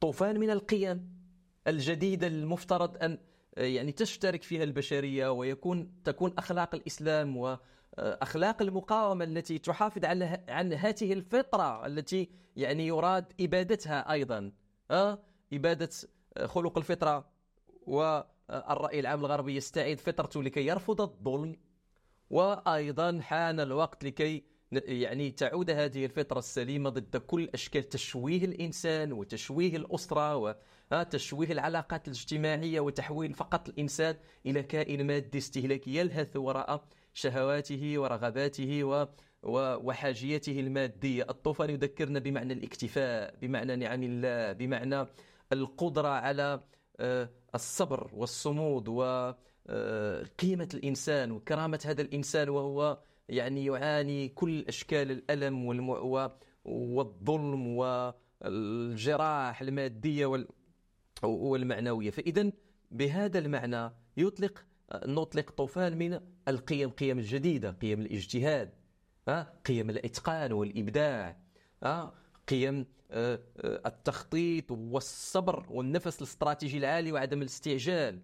[0.00, 1.20] طوفان من القيم
[1.66, 3.18] الجديدة المفترض أن
[3.56, 11.12] يعني تشترك فيها البشرية ويكون تكون أخلاق الإسلام وأخلاق المقاومة التي تحافظ على عن هذه
[11.12, 14.52] الفطرة التي يعني يراد إبادتها أيضا.
[15.52, 15.90] إبادة
[16.44, 17.29] خلق الفطرة.
[17.90, 21.56] والرأي العام الغربي يستعيد فطرته لكي يرفض الظلم.
[22.30, 29.76] وأيضا حان الوقت لكي يعني تعود هذه الفطرة السليمة ضد كل أشكال تشويه الإنسان وتشويه
[29.76, 30.56] الأسرة
[30.92, 34.16] وتشويه العلاقات الاجتماعية وتحويل فقط الإنسان
[34.46, 36.84] إلى كائن مادي استهلاكي يلهث وراء
[37.14, 39.06] شهواته ورغباته و
[39.42, 41.26] وحاجيته المادية.
[41.30, 45.06] الطوفان يذكرنا بمعنى الاكتفاء بمعنى نعم الله بمعنى
[45.52, 46.60] القدرة على
[47.00, 49.38] آه، الصبر والصمود وقيمة
[50.72, 52.98] آه، الإنسان وكرامة هذا الإنسان وهو
[53.28, 55.66] يعني يعاني كل أشكال الألم
[56.64, 60.44] والظلم والجراح المادية
[61.22, 62.10] والمعنوية.
[62.10, 62.52] فإذا
[62.90, 64.64] بهذا المعنى يطلق
[65.06, 68.70] نطلق طوفان من القيم قيم الجديدة قيم الاجتهاد
[69.64, 71.36] قيم الإتقان والإبداع
[72.48, 78.22] قيم آه، آه، التخطيط والصبر والنفس الاستراتيجي العالي وعدم الاستعجال.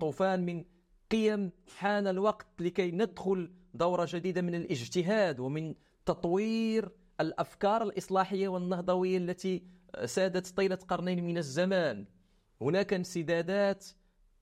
[0.00, 0.64] طوفان من
[1.10, 5.74] قيم حان الوقت لكي ندخل دورة جديدة من الاجتهاد ومن
[6.06, 9.62] تطوير الأفكار الإصلاحية والنهضوية التي
[10.04, 12.06] سادت طيلة قرنين من الزمان.
[12.60, 13.86] هناك انسدادات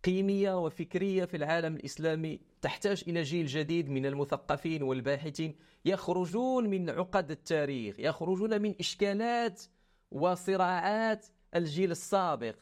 [0.04, 2.40] قيمية وفكرية في العالم الإسلامي.
[2.62, 5.56] تحتاج إلى جيل جديد من المثقفين والباحثين.
[5.84, 9.62] يخرجون من عقد التاريخ يخرجون من إشكالات
[10.10, 12.56] وصراعات الجيل السابق.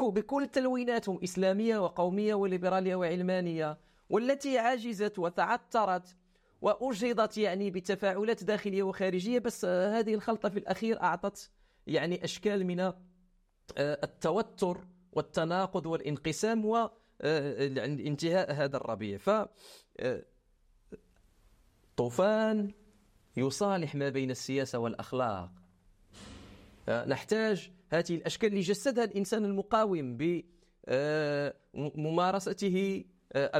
[0.00, 3.78] بكل تلويناتهم إسلامية وقومية وليبرالية وعلمانية
[4.10, 6.16] والتي عجزت وتعثرت
[6.60, 9.38] وأجهضت يعني بتفاعلات داخلية وخارجية.
[9.38, 11.50] بس هذه الخلطة في الأخير أعطت
[11.86, 12.94] يعني أشكال من آه،
[13.78, 14.86] التوتر
[15.16, 19.18] والتناقض والانقسام وانتهاء هذا الربيع.
[19.18, 19.30] ف
[20.00, 20.22] آه،
[21.96, 22.72] طوفان
[23.36, 25.50] يصالح ما بين السياسة والأخلاق.
[26.88, 30.16] آه، نحتاج هذه الأشكال اللي جسدها الإنسان المقاوم
[31.74, 33.58] بممارسته آه،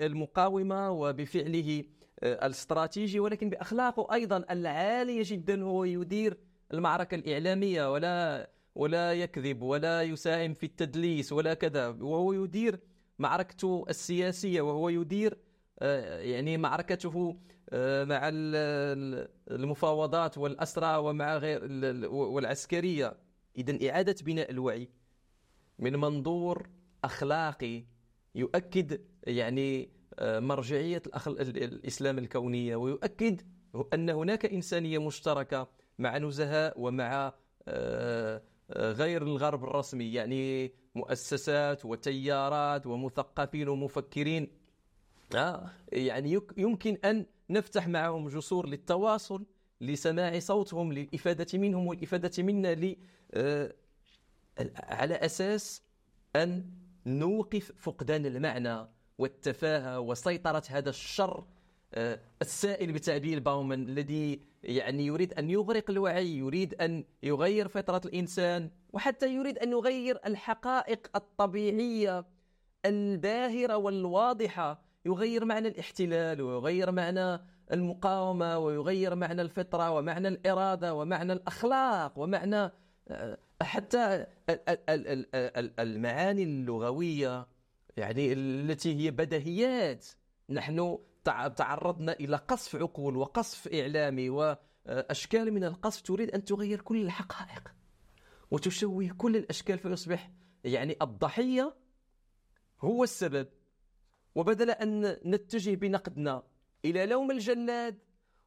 [0.00, 1.84] المقاومة وبفعله
[2.22, 6.38] الاستراتيجي ولكن بأخلاقه أيضا العالية جدا هو يدير
[6.72, 7.92] المعركة الإعلامية.
[7.92, 12.80] ولا ولا يكذب ولا يساهم في التدليس ولا كذا وهو يدير
[13.18, 15.38] معركته السياسية وهو يدير
[15.78, 17.36] آه، يعني معركته
[17.70, 18.20] آه، مع
[19.50, 21.60] المفاوضات والأسرى ومع غير
[22.10, 23.16] والعسكرية.
[23.56, 24.88] إذا إعادة بناء الوعي
[25.78, 26.68] من منظور
[27.04, 27.84] أخلاقي
[28.34, 31.02] يؤكد يعني آه، مرجعية
[31.38, 33.42] الإسلام الكونية ويؤكد
[33.94, 35.68] أن هناك إنسانية مشتركة
[35.98, 37.32] مع نزهاء ومع
[38.76, 44.48] غير الغرب الرسمي يعني مؤسسات وتيارات ومثقفين ومفكرين.
[45.36, 49.46] آه يعني يمكن أن نفتح معهم جسور للتواصل
[49.80, 52.94] لسماع صوتهم للإفادة منهم والإفادة منا
[53.34, 53.74] آه
[54.76, 55.82] على أساس
[56.36, 56.64] أن
[57.06, 58.88] نوقف فقدان المعنى
[59.18, 61.44] والتفاهة وسيطرة هذا الشر
[61.94, 68.70] آه، السائل بتعبير باومان الذي يعني يريد أن يغرق الوعي يريد أن يغير فطرة الإنسان
[68.92, 72.24] وحتى يريد أن يغير الحقائق الطبيعية
[72.86, 74.88] الباهرة والواضحة.
[75.04, 77.40] يغير معنى الاحتلال ويغير معنى
[77.72, 82.70] المقاومة ويغير معنى الفطرة ومعنى الإرادة ومعنى الأخلاق ومعنى
[83.08, 84.26] آه، حتى
[85.78, 87.46] المعاني اللغوية
[87.96, 90.06] يعني التي هي بدهيات
[90.50, 90.98] نحن
[91.56, 97.74] تعرضنا إلى قصف عقول وقصف إعلامي وأشكال من القصف تريد أن تغير كل الحقائق
[98.50, 100.30] وتشوه كل الأشكال فيصبح
[100.64, 101.76] يعني الضحية
[102.80, 103.48] هو السبب.
[104.34, 106.42] وبدل أن نتجه بنقدنا
[106.84, 107.98] إلى لوم الجلاد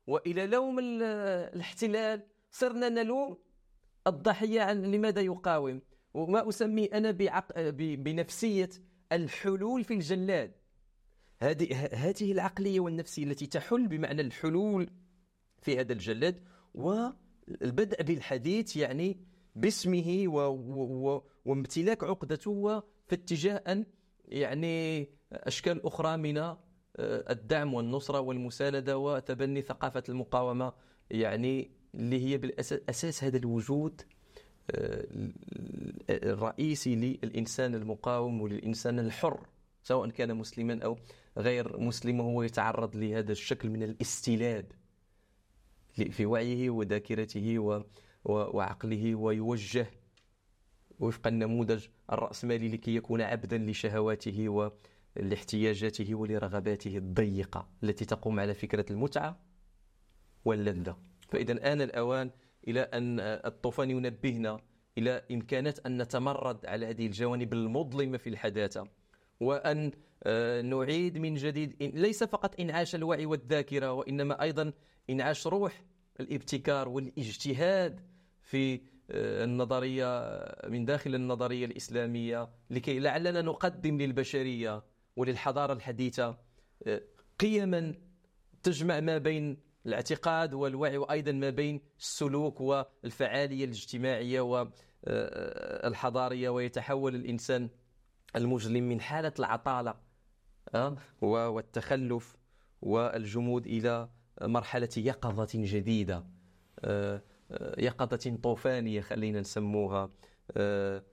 [0.07, 3.37] وإلى لوم الاحتلال صرنا نلوم
[4.07, 5.81] الضحية عن لماذا يقاوم.
[6.13, 7.69] وما أسميه أنا بعق...
[7.69, 8.69] بنفسية
[9.11, 10.55] الحلول في الجلاد.
[11.41, 14.89] هذه العقلية والنفسية التي تحل بمعنى الحلول
[15.61, 19.17] في هذا الجلد والبدء بالحديث يعني
[19.55, 23.85] باسمه و و وامتلاك عقدته في اتجاه أن
[24.25, 26.57] يعني أشكال أخرى من آه،
[26.97, 30.73] الدعم والنصرة والمساندة وتبني ثقافة المقاومة
[31.11, 34.01] يعني اللي هي بالأساس هذا الوجود
[34.71, 35.07] آه،
[36.09, 39.47] الرئيسي للإنسان المقاوم وللإنسان الحر.
[39.83, 40.97] سواء كان مسلما أو
[41.37, 44.71] غير مسلم وهو يتعرض لهذا الشكل من الاستلاب
[45.91, 47.59] في وعيه وذاكرته
[48.25, 49.87] وعقله ويوجه
[50.99, 54.71] وفق النموذج الرأسمالي لكي يكون عبدا لشهواته
[55.17, 59.39] ولاحتياجاته ولرغباته الضيقة التي تقوم على فكرة المتعة
[60.45, 60.97] واللذة.
[61.29, 62.31] فإذا آن الأوان
[62.67, 64.59] إلى أن الطوفان ينبهنا
[64.97, 68.87] إلى إمكانات أن نتمرد على هذه الجوانب المظلمة في الحداثة.
[69.41, 69.91] وأن
[70.23, 74.73] آه، نعيد من جديد ليس فقط إنعاش الوعي والذاكرة وإنما أيضا
[75.09, 75.83] إنعاش روح
[76.19, 77.99] الابتكار والاجتهاد
[78.41, 78.81] في
[79.11, 80.31] آه، النظرية
[80.67, 84.83] من داخل النظرية الإسلامية لكي لعلنا نقدم للبشرية
[85.15, 86.37] وللحضارة الحديثة
[86.87, 87.01] آه،
[87.39, 87.93] قيما
[88.63, 97.69] تجمع ما بين الاعتقاد والوعي وأيضا ما بين السلوك والفعالية الاجتماعية والحضارية ويتحول الإنسان
[98.35, 99.95] المجرم من حالة العطالة
[101.21, 102.37] والتخلف
[102.81, 104.09] والجمود إلى
[104.41, 106.23] مرحلة يقظة جديدة
[106.79, 107.21] آه،
[107.51, 110.09] آه، يقظة طوفانية خلينا نسموها
[110.57, 111.03] آه،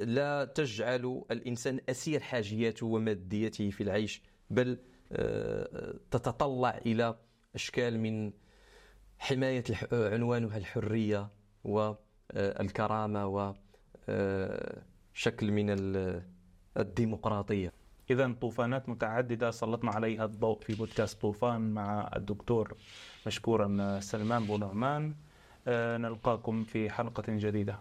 [0.00, 4.78] لا تجعل الإنسان أسير حاجياته وماديته في العيش بل
[6.10, 7.18] تتطلع إلى
[7.54, 8.32] أشكال من
[9.18, 11.30] حماية عنوانها الحرية
[11.64, 13.26] والكرامة
[14.06, 15.70] وشكل من
[16.76, 17.72] الديمقراطية.
[18.10, 22.74] إذا طوفانات متعددة سلطنا عليها الضوء في بودكاست طوفان مع الدكتور
[23.26, 25.14] مشكورا سلمان بو نعمان.
[25.68, 27.78] آه، نلقاكم في حلقة جديدة.